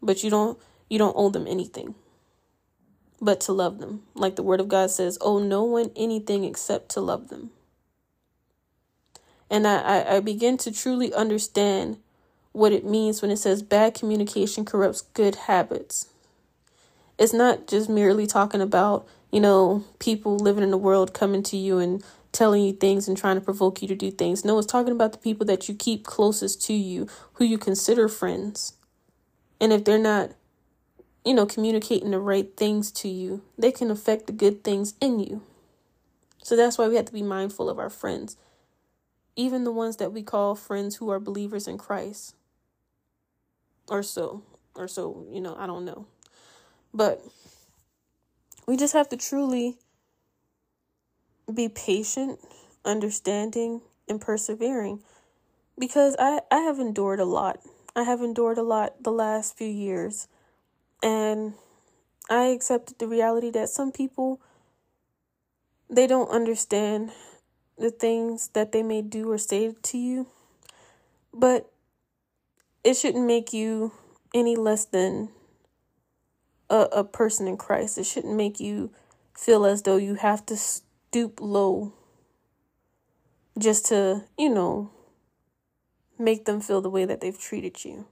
but 0.00 0.22
you 0.22 0.30
don't 0.30 0.58
you 0.88 0.98
don't 0.98 1.16
owe 1.16 1.30
them 1.30 1.46
anything. 1.46 1.94
But 3.20 3.40
to 3.42 3.52
love 3.52 3.78
them. 3.78 4.02
Like 4.14 4.36
the 4.36 4.42
word 4.42 4.60
of 4.60 4.68
God 4.68 4.90
says, 4.90 5.16
owe 5.20 5.38
no 5.38 5.62
one 5.62 5.92
anything 5.94 6.44
except 6.44 6.90
to 6.90 7.00
love 7.00 7.28
them. 7.28 7.50
And 9.48 9.66
I, 9.66 9.80
I, 9.80 10.16
I 10.16 10.20
begin 10.20 10.56
to 10.58 10.72
truly 10.72 11.14
understand 11.14 11.98
what 12.52 12.72
it 12.72 12.84
means 12.84 13.22
when 13.22 13.30
it 13.30 13.38
says 13.38 13.62
bad 13.62 13.94
communication 13.94 14.64
corrupts 14.64 15.00
good 15.00 15.34
habits. 15.34 16.06
It's 17.18 17.32
not 17.32 17.66
just 17.66 17.88
merely 17.88 18.26
talking 18.26 18.60
about, 18.60 19.06
you 19.30 19.40
know, 19.40 19.84
people 19.98 20.36
living 20.36 20.62
in 20.62 20.70
the 20.70 20.78
world 20.78 21.14
coming 21.14 21.42
to 21.44 21.56
you 21.56 21.78
and 21.78 22.02
telling 22.30 22.62
you 22.62 22.72
things 22.72 23.08
and 23.08 23.16
trying 23.16 23.36
to 23.36 23.40
provoke 23.40 23.82
you 23.82 23.88
to 23.88 23.94
do 23.94 24.10
things. 24.10 24.44
No, 24.44 24.58
it's 24.58 24.66
talking 24.66 24.92
about 24.92 25.12
the 25.12 25.18
people 25.18 25.46
that 25.46 25.68
you 25.68 25.74
keep 25.74 26.04
closest 26.04 26.62
to 26.66 26.72
you, 26.72 27.06
who 27.34 27.44
you 27.44 27.58
consider 27.58 28.08
friends. 28.08 28.74
And 29.60 29.72
if 29.72 29.84
they're 29.84 29.98
not, 29.98 30.32
you 31.24 31.34
know, 31.34 31.46
communicating 31.46 32.10
the 32.10 32.18
right 32.18 32.54
things 32.56 32.90
to 32.92 33.08
you, 33.08 33.42
they 33.56 33.70
can 33.70 33.90
affect 33.90 34.26
the 34.26 34.32
good 34.32 34.64
things 34.64 34.94
in 35.00 35.20
you. 35.20 35.42
So 36.42 36.56
that's 36.56 36.76
why 36.76 36.88
we 36.88 36.96
have 36.96 37.04
to 37.04 37.12
be 37.12 37.22
mindful 37.22 37.70
of 37.70 37.78
our 37.78 37.90
friends, 37.90 38.36
even 39.36 39.64
the 39.64 39.70
ones 39.70 39.98
that 39.98 40.12
we 40.12 40.22
call 40.22 40.54
friends 40.54 40.96
who 40.96 41.08
are 41.10 41.20
believers 41.20 41.68
in 41.68 41.78
Christ 41.78 42.34
or 43.88 44.02
so 44.02 44.42
or 44.74 44.88
so 44.88 45.26
you 45.30 45.40
know 45.40 45.56
i 45.58 45.66
don't 45.66 45.84
know. 45.84 46.06
But 46.94 47.22
we 48.66 48.76
just 48.76 48.92
have 48.92 49.08
to 49.10 49.16
truly 49.16 49.78
be 51.52 51.68
patient 51.68 52.38
understanding 52.84 53.80
and 54.08 54.20
persevering 54.20 55.00
because 55.78 56.16
i 56.18 56.40
i 56.50 56.58
have 56.58 56.78
endured 56.78 57.20
a 57.20 57.24
lot. 57.24 57.60
I 57.94 58.04
have 58.04 58.22
endured 58.22 58.58
a 58.58 58.62
lot 58.62 59.02
the 59.02 59.12
last 59.12 59.56
few 59.56 59.68
years. 59.68 60.28
And 61.02 61.54
i 62.30 62.44
accepted 62.44 62.98
the 62.98 63.08
reality 63.08 63.50
that 63.50 63.68
some 63.68 63.92
people 63.92 64.40
they 65.90 66.06
don't 66.06 66.30
understand 66.30 67.12
the 67.78 67.90
things 67.90 68.48
that 68.54 68.72
they 68.72 68.82
may 68.82 69.02
do 69.02 69.30
or 69.30 69.38
say 69.38 69.74
to 69.82 69.98
you. 69.98 70.26
But 71.34 71.71
it 72.84 72.94
shouldn't 72.94 73.26
make 73.26 73.52
you 73.52 73.92
any 74.34 74.56
less 74.56 74.84
than 74.84 75.28
a, 76.68 76.88
a 76.92 77.04
person 77.04 77.46
in 77.46 77.56
Christ. 77.56 77.98
It 77.98 78.06
shouldn't 78.06 78.36
make 78.36 78.58
you 78.58 78.90
feel 79.34 79.64
as 79.64 79.82
though 79.82 79.96
you 79.96 80.14
have 80.14 80.44
to 80.46 80.56
stoop 80.56 81.40
low 81.40 81.92
just 83.58 83.86
to, 83.86 84.24
you 84.38 84.48
know, 84.48 84.90
make 86.18 86.44
them 86.44 86.60
feel 86.60 86.80
the 86.80 86.90
way 86.90 87.04
that 87.04 87.20
they've 87.20 87.38
treated 87.38 87.84
you. 87.84 88.06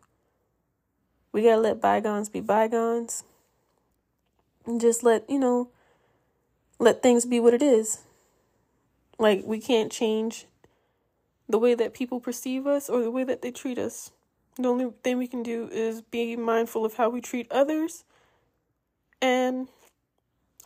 We 1.33 1.43
gotta 1.43 1.61
let 1.61 1.81
bygones 1.81 2.29
be 2.29 2.41
bygones. 2.41 3.25
And 4.67 4.81
just 4.81 5.03
let, 5.03 5.29
you 5.29 5.39
know, 5.39 5.71
let 6.79 7.03
things 7.03 7.25
be 7.25 7.41
what 7.41 7.55
it 7.55 7.63
is. 7.63 8.01
Like, 9.19 9.43
we 9.45 9.59
can't 9.59 9.91
change 9.91 10.47
the 11.49 11.59
way 11.59 11.75
that 11.75 11.95
people 11.95 12.21
perceive 12.21 12.67
us 12.67 12.89
or 12.89 13.03
the 13.03 13.11
way 13.11 13.25
that 13.25 13.43
they 13.43 13.51
treat 13.51 13.79
us. 13.79 14.11
The 14.61 14.69
only 14.69 14.93
thing 15.03 15.17
we 15.17 15.27
can 15.27 15.43
do 15.43 15.69
is 15.73 16.03
be 16.03 16.37
mindful 16.37 16.85
of 16.85 16.95
how 16.95 17.09
we 17.09 17.23
treat 17.23 17.51
others 17.51 18.05
and 19.23 19.69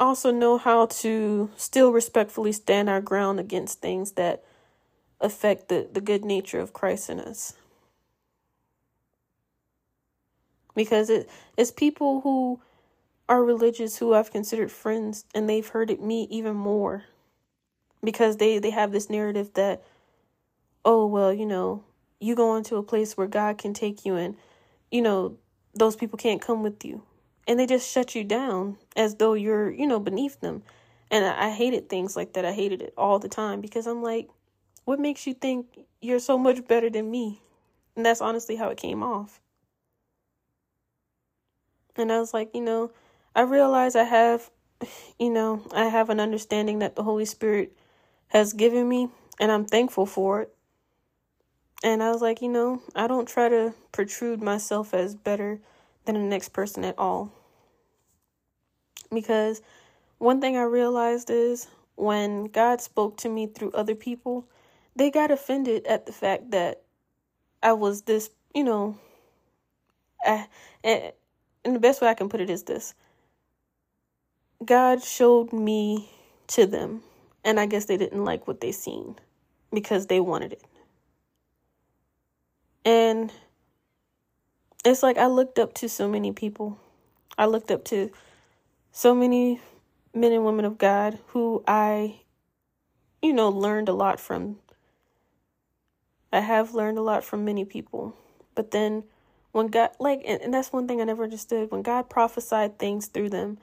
also 0.00 0.32
know 0.32 0.58
how 0.58 0.86
to 0.86 1.50
still 1.56 1.92
respectfully 1.92 2.50
stand 2.50 2.88
our 2.88 3.00
ground 3.00 3.38
against 3.38 3.80
things 3.80 4.12
that 4.12 4.42
affect 5.20 5.68
the, 5.68 5.88
the 5.92 6.00
good 6.00 6.24
nature 6.24 6.58
of 6.58 6.72
Christ 6.72 7.08
in 7.08 7.20
us. 7.20 7.54
Because 10.74 11.08
it, 11.08 11.30
it's 11.56 11.70
people 11.70 12.22
who 12.22 12.60
are 13.28 13.44
religious 13.44 13.98
who 13.98 14.12
I've 14.12 14.32
considered 14.32 14.72
friends 14.72 15.24
and 15.34 15.48
they've 15.48 15.66
hurted 15.66 16.00
me 16.00 16.26
even 16.30 16.56
more 16.56 17.04
because 18.02 18.38
they, 18.38 18.58
they 18.58 18.70
have 18.70 18.90
this 18.90 19.08
narrative 19.08 19.52
that, 19.54 19.84
oh, 20.84 21.06
well, 21.06 21.32
you 21.32 21.46
know, 21.46 21.84
you 22.20 22.34
go 22.34 22.56
into 22.56 22.76
a 22.76 22.82
place 22.82 23.16
where 23.16 23.26
God 23.26 23.58
can 23.58 23.74
take 23.74 24.04
you 24.04 24.16
and 24.16 24.36
you 24.90 25.02
know 25.02 25.36
those 25.74 25.96
people 25.96 26.16
can't 26.16 26.40
come 26.40 26.62
with 26.62 26.84
you. 26.84 27.02
And 27.46 27.58
they 27.58 27.66
just 27.66 27.90
shut 27.90 28.14
you 28.14 28.24
down 28.24 28.78
as 28.96 29.16
though 29.16 29.34
you're 29.34 29.70
you 29.70 29.86
know 29.86 30.00
beneath 30.00 30.40
them. 30.40 30.62
And 31.10 31.24
I, 31.24 31.50
hated 31.50 31.88
things 31.88 32.16
like 32.16 32.32
that. 32.32 32.44
I 32.44 32.52
hated 32.52 32.82
it 32.82 32.94
all 32.96 33.18
the 33.18 33.28
time 33.28 33.60
because 33.60 33.86
I'm 33.86 34.02
like 34.02 34.28
what 34.84 35.00
makes 35.00 35.26
you 35.26 35.34
think 35.34 35.66
you're 36.02 36.18
so 36.18 36.36
much 36.36 36.66
better 36.66 36.90
than 36.90 37.10
me? 37.10 37.40
And 37.96 38.04
that's 38.04 38.20
honestly 38.20 38.56
how 38.56 38.68
it 38.68 38.76
came 38.76 39.02
off. 39.02 39.40
And 41.96 42.10
I 42.12 42.18
was 42.18 42.32
like 42.32 42.54
you 42.54 42.62
know 42.62 42.90
I 43.34 43.42
realize 43.42 43.96
I 43.96 44.04
have 44.04 44.50
you 45.18 45.30
know 45.30 45.62
I 45.74 45.86
have 45.86 46.10
an 46.10 46.20
understanding 46.20 46.78
that 46.78 46.96
the 46.96 47.02
Holy 47.02 47.24
Spirit 47.24 47.76
has 48.28 48.52
given 48.52 48.88
me 48.88 49.08
and 49.38 49.50
I'm 49.52 49.64
thankful 49.64 50.06
for 50.06 50.42
it 50.42 50.54
and 51.84 52.02
I 52.02 52.10
was 52.10 52.22
like, 52.22 52.40
you 52.40 52.48
know, 52.48 52.82
I 52.96 53.06
don't 53.06 53.28
try 53.28 53.50
to 53.50 53.74
protrude 53.92 54.42
myself 54.42 54.94
as 54.94 55.14
better 55.14 55.60
than 56.06 56.14
the 56.14 56.22
next 56.22 56.48
person 56.48 56.82
at 56.82 56.98
all. 56.98 57.30
Because 59.12 59.60
one 60.16 60.40
thing 60.40 60.56
I 60.56 60.62
realized 60.62 61.28
is 61.28 61.68
when 61.96 62.46
God 62.46 62.80
spoke 62.80 63.18
to 63.18 63.28
me 63.28 63.46
through 63.46 63.72
other 63.72 63.94
people, 63.94 64.48
they 64.96 65.10
got 65.10 65.30
offended 65.30 65.86
at 65.86 66.06
the 66.06 66.12
fact 66.12 66.52
that 66.52 66.82
I 67.62 67.74
was 67.74 68.02
this, 68.02 68.30
you 68.54 68.64
know, 68.64 68.98
I, 70.24 70.46
and 70.82 71.12
the 71.64 71.78
best 71.80 72.00
way 72.00 72.08
I 72.08 72.14
can 72.14 72.30
put 72.30 72.40
it 72.40 72.48
is 72.48 72.62
this 72.62 72.94
God 74.64 75.02
showed 75.02 75.52
me 75.52 76.10
to 76.48 76.64
them, 76.64 77.02
and 77.44 77.60
I 77.60 77.66
guess 77.66 77.84
they 77.84 77.98
didn't 77.98 78.24
like 78.24 78.48
what 78.48 78.62
they 78.62 78.72
seen 78.72 79.16
because 79.70 80.06
they 80.06 80.20
wanted 80.20 80.54
it. 80.54 80.62
And 82.84 83.32
it's 84.84 85.02
like 85.02 85.18
I 85.18 85.26
looked 85.26 85.58
up 85.58 85.74
to 85.74 85.88
so 85.88 86.08
many 86.08 86.32
people. 86.32 86.78
I 87.38 87.46
looked 87.46 87.70
up 87.70 87.84
to 87.86 88.10
so 88.92 89.14
many 89.14 89.60
men 90.14 90.32
and 90.32 90.44
women 90.44 90.64
of 90.64 90.78
God 90.78 91.18
who 91.28 91.64
I, 91.66 92.20
you 93.22 93.32
know, 93.32 93.48
learned 93.48 93.88
a 93.88 93.94
lot 93.94 94.20
from. 94.20 94.58
I 96.32 96.40
have 96.40 96.74
learned 96.74 96.98
a 96.98 97.02
lot 97.02 97.24
from 97.24 97.44
many 97.44 97.64
people. 97.64 98.16
But 98.54 98.70
then 98.70 99.04
when 99.52 99.68
God, 99.68 99.90
like, 99.98 100.22
and, 100.26 100.42
and 100.42 100.52
that's 100.52 100.72
one 100.72 100.88
thing 100.88 101.00
I 101.00 101.04
never 101.04 101.24
understood. 101.24 101.70
When 101.70 101.82
God 101.82 102.10
prophesied 102.10 102.78
things 102.78 103.06
through 103.06 103.30
them, 103.30 103.58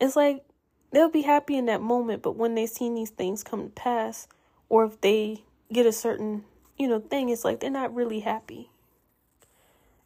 it's 0.00 0.16
like 0.16 0.44
they'll 0.92 1.10
be 1.10 1.22
happy 1.22 1.56
in 1.56 1.66
that 1.66 1.80
moment, 1.80 2.22
but 2.22 2.36
when 2.36 2.54
they 2.54 2.66
see 2.66 2.88
these 2.88 3.10
things 3.10 3.42
come 3.42 3.64
to 3.64 3.70
pass, 3.70 4.28
or 4.68 4.84
if 4.84 5.00
they 5.00 5.44
get 5.72 5.86
a 5.86 5.92
certain, 5.92 6.44
you 6.80 6.88
know, 6.88 6.98
thing, 6.98 7.28
is 7.28 7.44
like 7.44 7.60
they're 7.60 7.70
not 7.70 7.94
really 7.94 8.20
happy. 8.20 8.70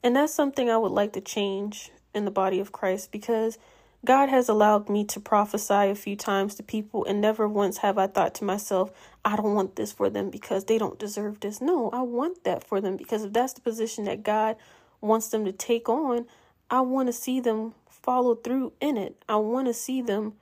And 0.02 0.16
that's 0.16 0.34
something 0.34 0.68
I 0.68 0.76
would 0.76 0.90
like 0.90 1.12
to 1.12 1.20
change 1.20 1.92
in 2.12 2.24
the 2.24 2.32
body 2.32 2.58
of 2.58 2.72
Christ 2.72 3.12
because 3.12 3.58
God 4.04 4.28
has 4.28 4.48
allowed 4.48 4.88
me 4.88 5.04
to 5.04 5.20
prophesy 5.20 5.72
a 5.72 5.94
few 5.94 6.16
times 6.16 6.56
to 6.56 6.64
people, 6.64 7.04
and 7.04 7.20
never 7.20 7.48
once 7.48 7.78
have 7.78 7.96
I 7.96 8.08
thought 8.08 8.34
to 8.34 8.44
myself, 8.44 8.90
I 9.24 9.36
don't 9.36 9.54
want 9.54 9.76
this 9.76 9.92
for 9.92 10.10
them 10.10 10.30
because 10.30 10.64
they 10.64 10.76
don't 10.76 10.98
deserve 10.98 11.38
this. 11.38 11.60
No, 11.60 11.90
I 11.90 12.02
want 12.02 12.42
that 12.42 12.64
for 12.64 12.80
them 12.80 12.96
because 12.96 13.24
if 13.24 13.32
that's 13.32 13.52
the 13.52 13.60
position 13.60 14.04
that 14.04 14.24
God 14.24 14.56
wants 15.00 15.28
them 15.28 15.44
to 15.44 15.52
take 15.52 15.88
on, 15.88 16.26
I 16.70 16.80
want 16.80 17.06
to 17.06 17.12
see 17.12 17.38
them 17.38 17.74
follow 17.88 18.34
through 18.34 18.72
in 18.80 18.96
it. 18.96 19.22
I 19.28 19.36
want 19.36 19.68
to 19.68 19.74
see 19.74 20.02
them 20.02 20.34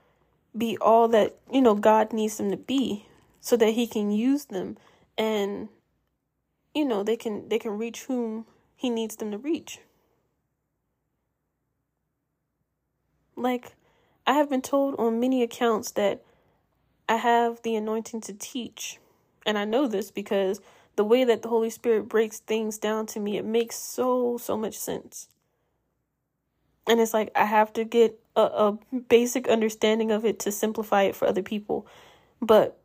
be 0.57 0.77
all 0.81 1.07
that, 1.09 1.35
you 1.51 1.61
know, 1.61 1.75
God 1.75 2.11
needs 2.11 2.37
them 2.37 2.49
to 2.49 2.57
be 2.57 3.05
so 3.39 3.55
that 3.55 3.75
he 3.75 3.85
can 3.85 4.11
use 4.11 4.45
them 4.45 4.77
and 5.17 5.69
you 6.73 6.85
know, 6.85 7.03
they 7.03 7.15
can 7.15 7.47
they 7.49 7.59
can 7.59 7.77
reach 7.77 8.03
whom 8.03 8.45
he 8.75 8.89
needs 8.89 9.15
them 9.15 9.31
to 9.31 9.37
reach. 9.37 9.79
Like, 13.35 13.75
I 14.25 14.33
have 14.33 14.49
been 14.49 14.61
told 14.61 14.95
on 14.99 15.19
many 15.19 15.41
accounts 15.43 15.91
that 15.91 16.21
I 17.09 17.17
have 17.17 17.61
the 17.63 17.75
anointing 17.75 18.21
to 18.21 18.33
teach. 18.33 18.99
And 19.45 19.57
I 19.57 19.65
know 19.65 19.87
this 19.87 20.11
because 20.11 20.61
the 20.95 21.03
way 21.03 21.23
that 21.23 21.41
the 21.41 21.49
Holy 21.49 21.69
Spirit 21.69 22.07
breaks 22.07 22.39
things 22.39 22.77
down 22.77 23.05
to 23.07 23.19
me, 23.19 23.37
it 23.37 23.45
makes 23.45 23.75
so, 23.75 24.37
so 24.37 24.55
much 24.55 24.77
sense. 24.77 25.27
And 26.87 26.99
it's 26.99 27.13
like 27.13 27.31
I 27.35 27.45
have 27.45 27.73
to 27.73 27.83
get 27.83 28.19
a, 28.35 28.41
a 28.41 28.79
basic 29.09 29.47
understanding 29.47 30.11
of 30.11 30.25
it 30.25 30.39
to 30.39 30.51
simplify 30.51 31.03
it 31.03 31.15
for 31.15 31.27
other 31.27 31.43
people. 31.43 31.87
But 32.41 32.77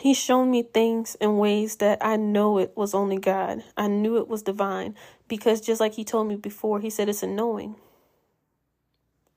He's 0.00 0.18
shown 0.18 0.50
me 0.50 0.62
things 0.62 1.14
in 1.20 1.38
ways 1.38 1.76
that 1.76 2.04
I 2.04 2.16
know 2.16 2.58
it 2.58 2.72
was 2.76 2.94
only 2.94 3.18
God. 3.18 3.64
I 3.76 3.86
knew 3.86 4.18
it 4.18 4.28
was 4.28 4.42
divine 4.42 4.94
because 5.28 5.60
just 5.60 5.80
like 5.80 5.94
He 5.94 6.04
told 6.04 6.28
me 6.28 6.36
before, 6.36 6.80
He 6.80 6.90
said 6.90 7.08
it's 7.08 7.22
a 7.22 7.26
knowing. 7.26 7.76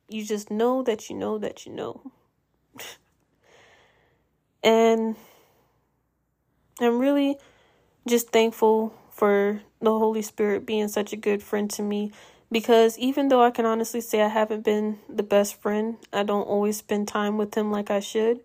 You 0.09 0.25
just 0.25 0.49
know 0.49 0.83
that 0.83 1.09
you 1.09 1.15
know 1.15 1.37
that 1.37 1.65
you 1.65 1.73
know. 1.73 2.11
and 4.63 5.15
I'm 6.79 6.99
really 6.99 7.37
just 8.07 8.29
thankful 8.29 8.93
for 9.11 9.61
the 9.81 9.91
Holy 9.91 10.21
Spirit 10.21 10.65
being 10.65 10.87
such 10.87 11.11
a 11.11 11.17
good 11.17 11.41
friend 11.41 11.69
to 11.71 11.81
me 11.81 12.11
because 12.51 12.97
even 12.99 13.27
though 13.27 13.43
I 13.43 13.51
can 13.51 13.65
honestly 13.65 14.01
say 14.01 14.21
I 14.21 14.27
haven't 14.27 14.63
been 14.63 14.99
the 15.09 15.23
best 15.23 15.59
friend, 15.61 15.97
I 16.13 16.23
don't 16.23 16.47
always 16.47 16.77
spend 16.77 17.07
time 17.07 17.37
with 17.37 17.55
him 17.55 17.71
like 17.71 17.91
I 17.91 17.99
should. 17.99 18.39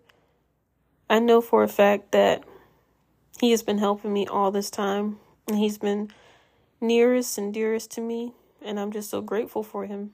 I 1.09 1.19
know 1.19 1.41
for 1.41 1.63
a 1.63 1.67
fact 1.67 2.11
that 2.11 2.43
he 3.39 3.51
has 3.51 3.63
been 3.63 3.77
helping 3.77 4.13
me 4.13 4.27
all 4.27 4.51
this 4.51 4.69
time 4.69 5.19
and 5.47 5.57
he's 5.57 5.77
been 5.77 6.11
nearest 6.79 7.37
and 7.37 7.53
dearest 7.53 7.91
to 7.91 8.01
me 8.01 8.33
and 8.63 8.79
I'm 8.79 8.91
just 8.91 9.09
so 9.09 9.21
grateful 9.21 9.63
for 9.63 9.85
him. 9.85 10.13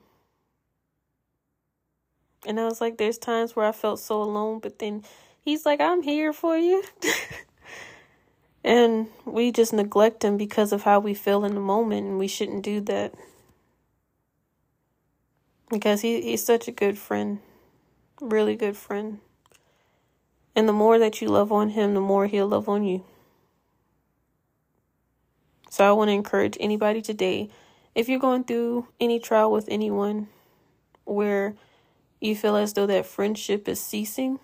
And 2.46 2.58
I 2.58 2.64
was 2.64 2.80
like, 2.80 2.96
there's 2.96 3.18
times 3.18 3.54
where 3.54 3.66
I 3.66 3.72
felt 3.72 4.00
so 4.00 4.22
alone, 4.22 4.60
but 4.60 4.78
then 4.78 5.04
he's 5.42 5.66
like, 5.66 5.80
I'm 5.80 6.02
here 6.02 6.32
for 6.32 6.56
you. 6.56 6.82
and 8.64 9.08
we 9.24 9.52
just 9.52 9.72
neglect 9.72 10.24
him 10.24 10.36
because 10.36 10.72
of 10.72 10.82
how 10.82 11.00
we 11.00 11.14
feel 11.14 11.44
in 11.44 11.54
the 11.54 11.60
moment, 11.60 12.06
and 12.06 12.18
we 12.18 12.26
shouldn't 12.26 12.62
do 12.62 12.80
that. 12.82 13.14
Because 15.68 16.00
he, 16.00 16.22
he's 16.22 16.44
such 16.44 16.66
a 16.66 16.72
good 16.72 16.98
friend, 16.98 17.40
really 18.20 18.56
good 18.56 18.76
friend. 18.76 19.20
And 20.54 20.68
the 20.68 20.72
more 20.72 20.98
that 20.98 21.20
you 21.20 21.28
love 21.28 21.52
on 21.52 21.70
him, 21.70 21.94
the 21.94 22.00
more 22.00 22.26
he'll 22.26 22.48
love 22.48 22.68
on 22.68 22.84
you. 22.84 23.04
So 25.70 25.88
I 25.88 25.92
want 25.92 26.08
to 26.08 26.12
encourage 26.12 26.56
anybody 26.60 27.00
today 27.00 27.48
if 27.94 28.08
you're 28.08 28.20
going 28.20 28.44
through 28.44 28.86
any 29.00 29.18
trial 29.18 29.50
with 29.50 29.68
anyone 29.68 30.28
where 31.04 31.54
you 32.20 32.36
feel 32.36 32.56
as 32.56 32.74
though 32.74 32.86
that 32.86 33.06
friendship 33.06 33.68
is 33.68 33.80
ceasing, 33.80 34.38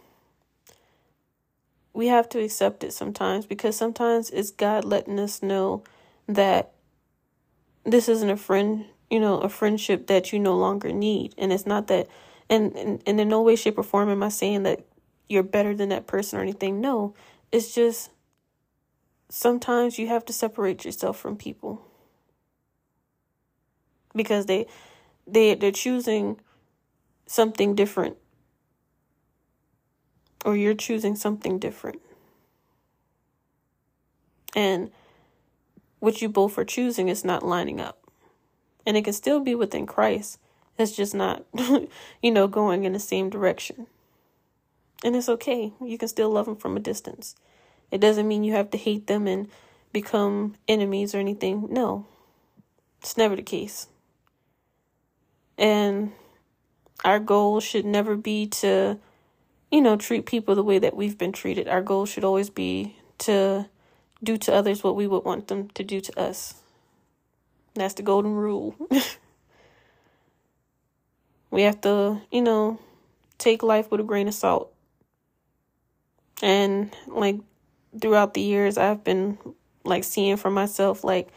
we 1.92 2.08
have 2.08 2.28
to 2.30 2.42
accept 2.42 2.84
it 2.84 2.92
sometimes 2.92 3.46
because 3.46 3.76
sometimes 3.76 4.30
it's 4.30 4.50
God 4.50 4.84
letting 4.84 5.18
us 5.18 5.42
know 5.42 5.82
that 6.28 6.72
this 7.84 8.08
isn't 8.08 8.28
a 8.30 8.36
friend, 8.36 8.86
you 9.10 9.20
know, 9.20 9.38
a 9.38 9.48
friendship 9.48 10.08
that 10.08 10.32
you 10.32 10.38
no 10.38 10.56
longer 10.56 10.92
need. 10.92 11.34
And 11.38 11.52
it's 11.52 11.66
not 11.66 11.86
that, 11.86 12.08
and, 12.50 12.74
and, 12.76 13.02
and 13.06 13.20
in 13.20 13.28
no 13.28 13.42
way, 13.42 13.56
shape, 13.56 13.78
or 13.78 13.84
form 13.84 14.10
am 14.10 14.22
I 14.22 14.28
saying 14.28 14.64
that 14.64 14.84
you're 15.28 15.42
better 15.42 15.74
than 15.74 15.88
that 15.90 16.06
person 16.06 16.38
or 16.38 16.42
anything. 16.42 16.80
No, 16.80 17.14
it's 17.52 17.74
just 17.74 18.10
sometimes 19.28 19.98
you 19.98 20.08
have 20.08 20.24
to 20.26 20.32
separate 20.32 20.84
yourself 20.84 21.18
from 21.18 21.36
people 21.36 21.84
because 24.14 24.46
they 24.46 24.66
they 25.26 25.54
they're 25.54 25.72
choosing 25.72 26.40
something 27.26 27.74
different 27.74 28.16
or 30.44 30.56
you're 30.56 30.74
choosing 30.74 31.16
something 31.16 31.58
different. 31.58 32.00
And 34.54 34.90
what 35.98 36.22
you 36.22 36.28
both 36.28 36.56
are 36.56 36.64
choosing 36.64 37.08
is 37.08 37.24
not 37.24 37.42
lining 37.42 37.80
up. 37.80 37.98
And 38.86 38.96
it 38.96 39.02
can 39.02 39.12
still 39.12 39.40
be 39.40 39.56
within 39.56 39.86
Christ. 39.86 40.38
It's 40.78 40.94
just 40.94 41.14
not, 41.14 41.44
you 42.22 42.30
know, 42.30 42.46
going 42.46 42.84
in 42.84 42.92
the 42.92 43.00
same 43.00 43.28
direction. 43.28 43.88
And 45.04 45.14
it's 45.14 45.28
okay. 45.28 45.72
You 45.84 45.98
can 45.98 46.08
still 46.08 46.30
love 46.30 46.46
them 46.46 46.56
from 46.56 46.76
a 46.76 46.80
distance. 46.80 47.36
It 47.90 48.00
doesn't 48.00 48.26
mean 48.26 48.44
you 48.44 48.52
have 48.52 48.70
to 48.70 48.78
hate 48.78 49.06
them 49.06 49.26
and 49.26 49.48
become 49.92 50.56
enemies 50.66 51.14
or 51.14 51.18
anything. 51.18 51.68
No, 51.70 52.06
it's 53.00 53.16
never 53.16 53.36
the 53.36 53.42
case. 53.42 53.88
And 55.58 56.12
our 57.04 57.18
goal 57.18 57.60
should 57.60 57.84
never 57.84 58.16
be 58.16 58.46
to, 58.46 58.98
you 59.70 59.80
know, 59.80 59.96
treat 59.96 60.26
people 60.26 60.54
the 60.54 60.62
way 60.62 60.78
that 60.78 60.96
we've 60.96 61.16
been 61.16 61.32
treated. 61.32 61.68
Our 61.68 61.82
goal 61.82 62.06
should 62.06 62.24
always 62.24 62.50
be 62.50 62.96
to 63.18 63.68
do 64.22 64.36
to 64.36 64.54
others 64.54 64.82
what 64.82 64.96
we 64.96 65.06
would 65.06 65.24
want 65.24 65.48
them 65.48 65.68
to 65.70 65.84
do 65.84 66.00
to 66.00 66.20
us. 66.20 66.54
That's 67.74 67.94
the 67.94 68.02
golden 68.02 68.34
rule. 68.34 68.74
we 71.50 71.62
have 71.62 71.80
to, 71.82 72.22
you 72.30 72.42
know, 72.42 72.80
take 73.38 73.62
life 73.62 73.90
with 73.90 74.00
a 74.00 74.04
grain 74.04 74.28
of 74.28 74.34
salt. 74.34 74.72
And 76.42 76.94
like 77.06 77.40
throughout 78.00 78.34
the 78.34 78.42
years, 78.42 78.78
I've 78.78 79.04
been 79.04 79.38
like 79.84 80.04
seeing 80.04 80.36
for 80.36 80.50
myself, 80.50 81.04
like, 81.04 81.28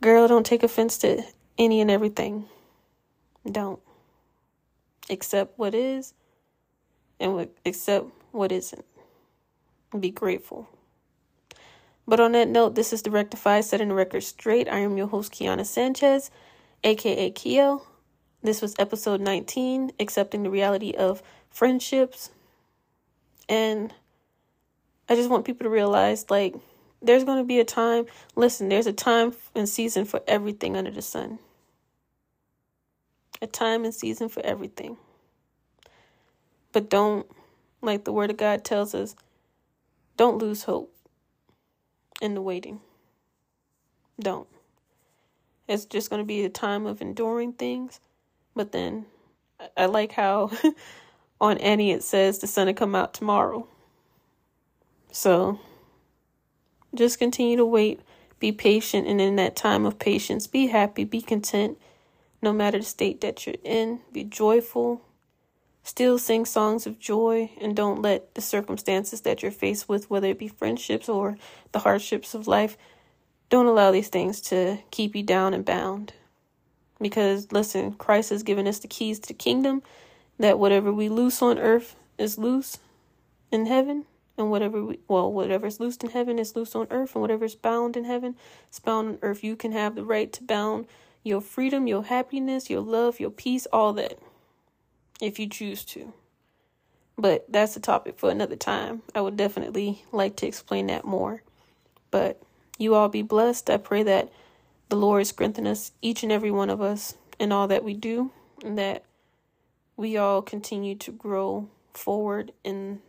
girl, 0.00 0.28
don't 0.28 0.46
take 0.46 0.62
offense 0.62 0.98
to 0.98 1.22
any 1.56 1.80
and 1.80 1.90
everything. 1.90 2.46
Don't 3.50 3.80
accept 5.10 5.58
what 5.58 5.74
is 5.74 6.12
and 7.18 7.48
accept 7.64 8.06
what 8.32 8.52
isn't. 8.52 8.84
Be 9.98 10.10
grateful. 10.10 10.68
But 12.06 12.20
on 12.20 12.32
that 12.32 12.48
note, 12.48 12.74
this 12.74 12.92
is 12.92 13.02
the 13.02 13.10
Rectify 13.10 13.60
Setting 13.60 13.88
the 13.88 13.94
Record 13.94 14.22
Straight. 14.22 14.68
I 14.68 14.78
am 14.78 14.96
your 14.96 15.08
host, 15.08 15.32
Keona 15.32 15.66
Sanchez, 15.66 16.30
aka 16.84 17.30
Keo. 17.30 17.82
This 18.42 18.62
was 18.62 18.74
episode 18.78 19.20
19, 19.20 19.92
Accepting 19.98 20.42
the 20.42 20.50
Reality 20.50 20.92
of 20.92 21.22
Friendships. 21.50 22.30
And 23.48 23.92
I 25.08 25.16
just 25.16 25.30
want 25.30 25.46
people 25.46 25.64
to 25.64 25.70
realize 25.70 26.26
like, 26.30 26.54
there's 27.02 27.24
going 27.24 27.38
to 27.38 27.44
be 27.44 27.60
a 27.60 27.64
time, 27.64 28.06
listen, 28.36 28.68
there's 28.68 28.86
a 28.86 28.92
time 28.92 29.34
and 29.54 29.68
season 29.68 30.04
for 30.04 30.20
everything 30.28 30.76
under 30.76 30.90
the 30.90 31.02
sun 31.02 31.38
a 33.42 33.46
time 33.46 33.84
and 33.84 33.94
season 33.94 34.28
for 34.28 34.44
everything. 34.44 34.96
But 36.72 36.90
don't, 36.90 37.26
like 37.82 38.04
the 38.04 38.12
Word 38.12 38.30
of 38.30 38.36
God 38.36 38.64
tells 38.64 38.94
us, 38.94 39.16
don't 40.16 40.38
lose 40.38 40.64
hope 40.64 40.94
in 42.20 42.34
the 42.34 42.42
waiting. 42.42 42.80
Don't. 44.20 44.48
it's 45.68 45.84
just 45.86 46.10
going 46.10 46.20
to 46.20 46.26
be 46.26 46.44
a 46.44 46.48
time 46.50 46.86
of 46.86 47.00
enduring 47.00 47.52
things. 47.54 48.00
But 48.54 48.72
then 48.72 49.06
I 49.76 49.86
like 49.86 50.12
how 50.12 50.50
on 51.40 51.58
Annie 51.58 51.92
it 51.92 52.02
says 52.02 52.38
the 52.38 52.46
sun 52.46 52.66
will 52.66 52.74
come 52.74 52.94
out 52.94 53.14
tomorrow. 53.14 53.68
So 55.10 55.58
just 56.94 57.18
continue 57.18 57.56
to 57.56 57.66
wait, 57.66 58.00
be 58.38 58.52
patient, 58.52 59.06
and 59.06 59.20
in 59.20 59.36
that 59.36 59.56
time 59.56 59.84
of 59.84 59.98
patience, 59.98 60.46
be 60.46 60.68
happy, 60.68 61.04
be 61.04 61.20
content, 61.20 61.78
no 62.40 62.52
matter 62.52 62.78
the 62.78 62.84
state 62.84 63.20
that 63.20 63.46
you're 63.46 63.56
in, 63.64 64.00
be 64.12 64.24
joyful. 64.24 65.02
Still 65.82 66.18
sing 66.18 66.44
songs 66.44 66.86
of 66.86 66.98
joy 66.98 67.50
and 67.60 67.74
don't 67.74 68.02
let 68.02 68.34
the 68.34 68.40
circumstances 68.40 69.22
that 69.22 69.42
you're 69.42 69.50
faced 69.50 69.88
with, 69.88 70.10
whether 70.10 70.28
it 70.28 70.38
be 70.38 70.48
friendships 70.48 71.08
or 71.08 71.38
the 71.72 71.80
hardships 71.80 72.34
of 72.34 72.46
life, 72.46 72.76
don't 73.48 73.66
allow 73.66 73.90
these 73.90 74.08
things 74.08 74.40
to 74.42 74.78
keep 74.90 75.16
you 75.16 75.22
down 75.22 75.54
and 75.54 75.64
bound. 75.64 76.12
Because 77.00 77.50
listen, 77.52 77.92
Christ 77.92 78.30
has 78.30 78.42
given 78.42 78.66
us 78.66 78.80
the 78.80 78.88
keys 78.88 79.18
to 79.20 79.28
the 79.28 79.34
kingdom 79.34 79.82
that 80.38 80.58
whatever 80.58 80.92
we 80.92 81.08
loose 81.08 81.40
on 81.40 81.58
earth 81.58 81.96
is 82.18 82.38
loose 82.38 82.78
in 83.50 83.66
heaven 83.66 84.04
and 84.38 84.50
whatever 84.50 84.84
we, 84.84 85.00
well 85.08 85.32
whatever 85.32 85.66
is 85.66 85.80
loosed 85.80 86.04
in 86.04 86.10
heaven 86.10 86.38
is 86.38 86.56
loose 86.56 86.74
on 86.74 86.86
earth 86.90 87.14
and 87.14 87.22
whatever 87.22 87.44
is 87.44 87.54
bound 87.54 87.96
in 87.96 88.04
heaven 88.04 88.36
is 88.70 88.78
bound 88.78 89.08
on 89.08 89.18
earth. 89.22 89.44
You 89.44 89.56
can 89.56 89.72
have 89.72 89.94
the 89.94 90.04
right 90.04 90.32
to 90.32 90.44
bound 90.44 90.86
your 91.24 91.40
freedom 91.40 91.86
your 91.86 92.04
happiness 92.04 92.70
your 92.70 92.80
love 92.80 93.20
your 93.20 93.30
peace 93.30 93.66
all 93.72 93.92
that 93.94 94.18
if 95.20 95.38
you 95.38 95.48
choose 95.48 95.84
to. 95.84 96.12
But 97.16 97.44
that's 97.48 97.76
a 97.76 97.80
topic 97.80 98.16
for 98.18 98.30
another 98.30 98.54
time. 98.54 99.02
I 99.14 99.20
would 99.20 99.36
definitely 99.36 100.04
like 100.12 100.36
to 100.36 100.46
explain 100.46 100.86
that 100.86 101.04
more. 101.04 101.42
But 102.12 102.40
you 102.78 102.94
all 102.94 103.08
be 103.08 103.22
blessed. 103.22 103.68
I 103.70 103.76
pray 103.76 104.04
that 104.04 104.30
the 104.88 104.96
lord 104.96 105.26
strengthen 105.26 105.66
us 105.66 105.92
each 106.00 106.22
and 106.22 106.32
every 106.32 106.50
one 106.50 106.70
of 106.70 106.80
us 106.80 107.14
in 107.38 107.52
all 107.52 107.68
that 107.68 107.84
we 107.84 107.94
do 107.94 108.30
and 108.64 108.78
that 108.78 109.04
we 109.96 110.16
all 110.16 110.42
continue 110.42 110.94
to 110.94 111.12
grow 111.12 111.68
forward 111.92 112.52
in 112.64 113.00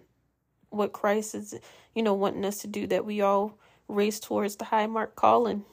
what 0.69 0.93
Christ 0.93 1.35
is, 1.35 1.55
you 1.95 2.03
know, 2.03 2.13
wanting 2.13 2.45
us 2.45 2.59
to 2.59 2.67
do, 2.67 2.87
that 2.87 3.05
we 3.05 3.21
all 3.21 3.57
race 3.87 4.19
towards 4.19 4.55
the 4.57 4.65
high 4.65 4.87
mark 4.87 5.15
calling 5.15 5.65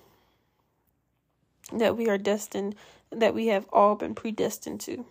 that 1.72 1.97
we 1.97 2.09
are 2.09 2.18
destined, 2.18 2.74
that 3.11 3.34
we 3.34 3.49
have 3.49 3.66
all 3.72 3.97
been 3.97 4.14
predestined 4.14 4.80
to. 4.80 5.05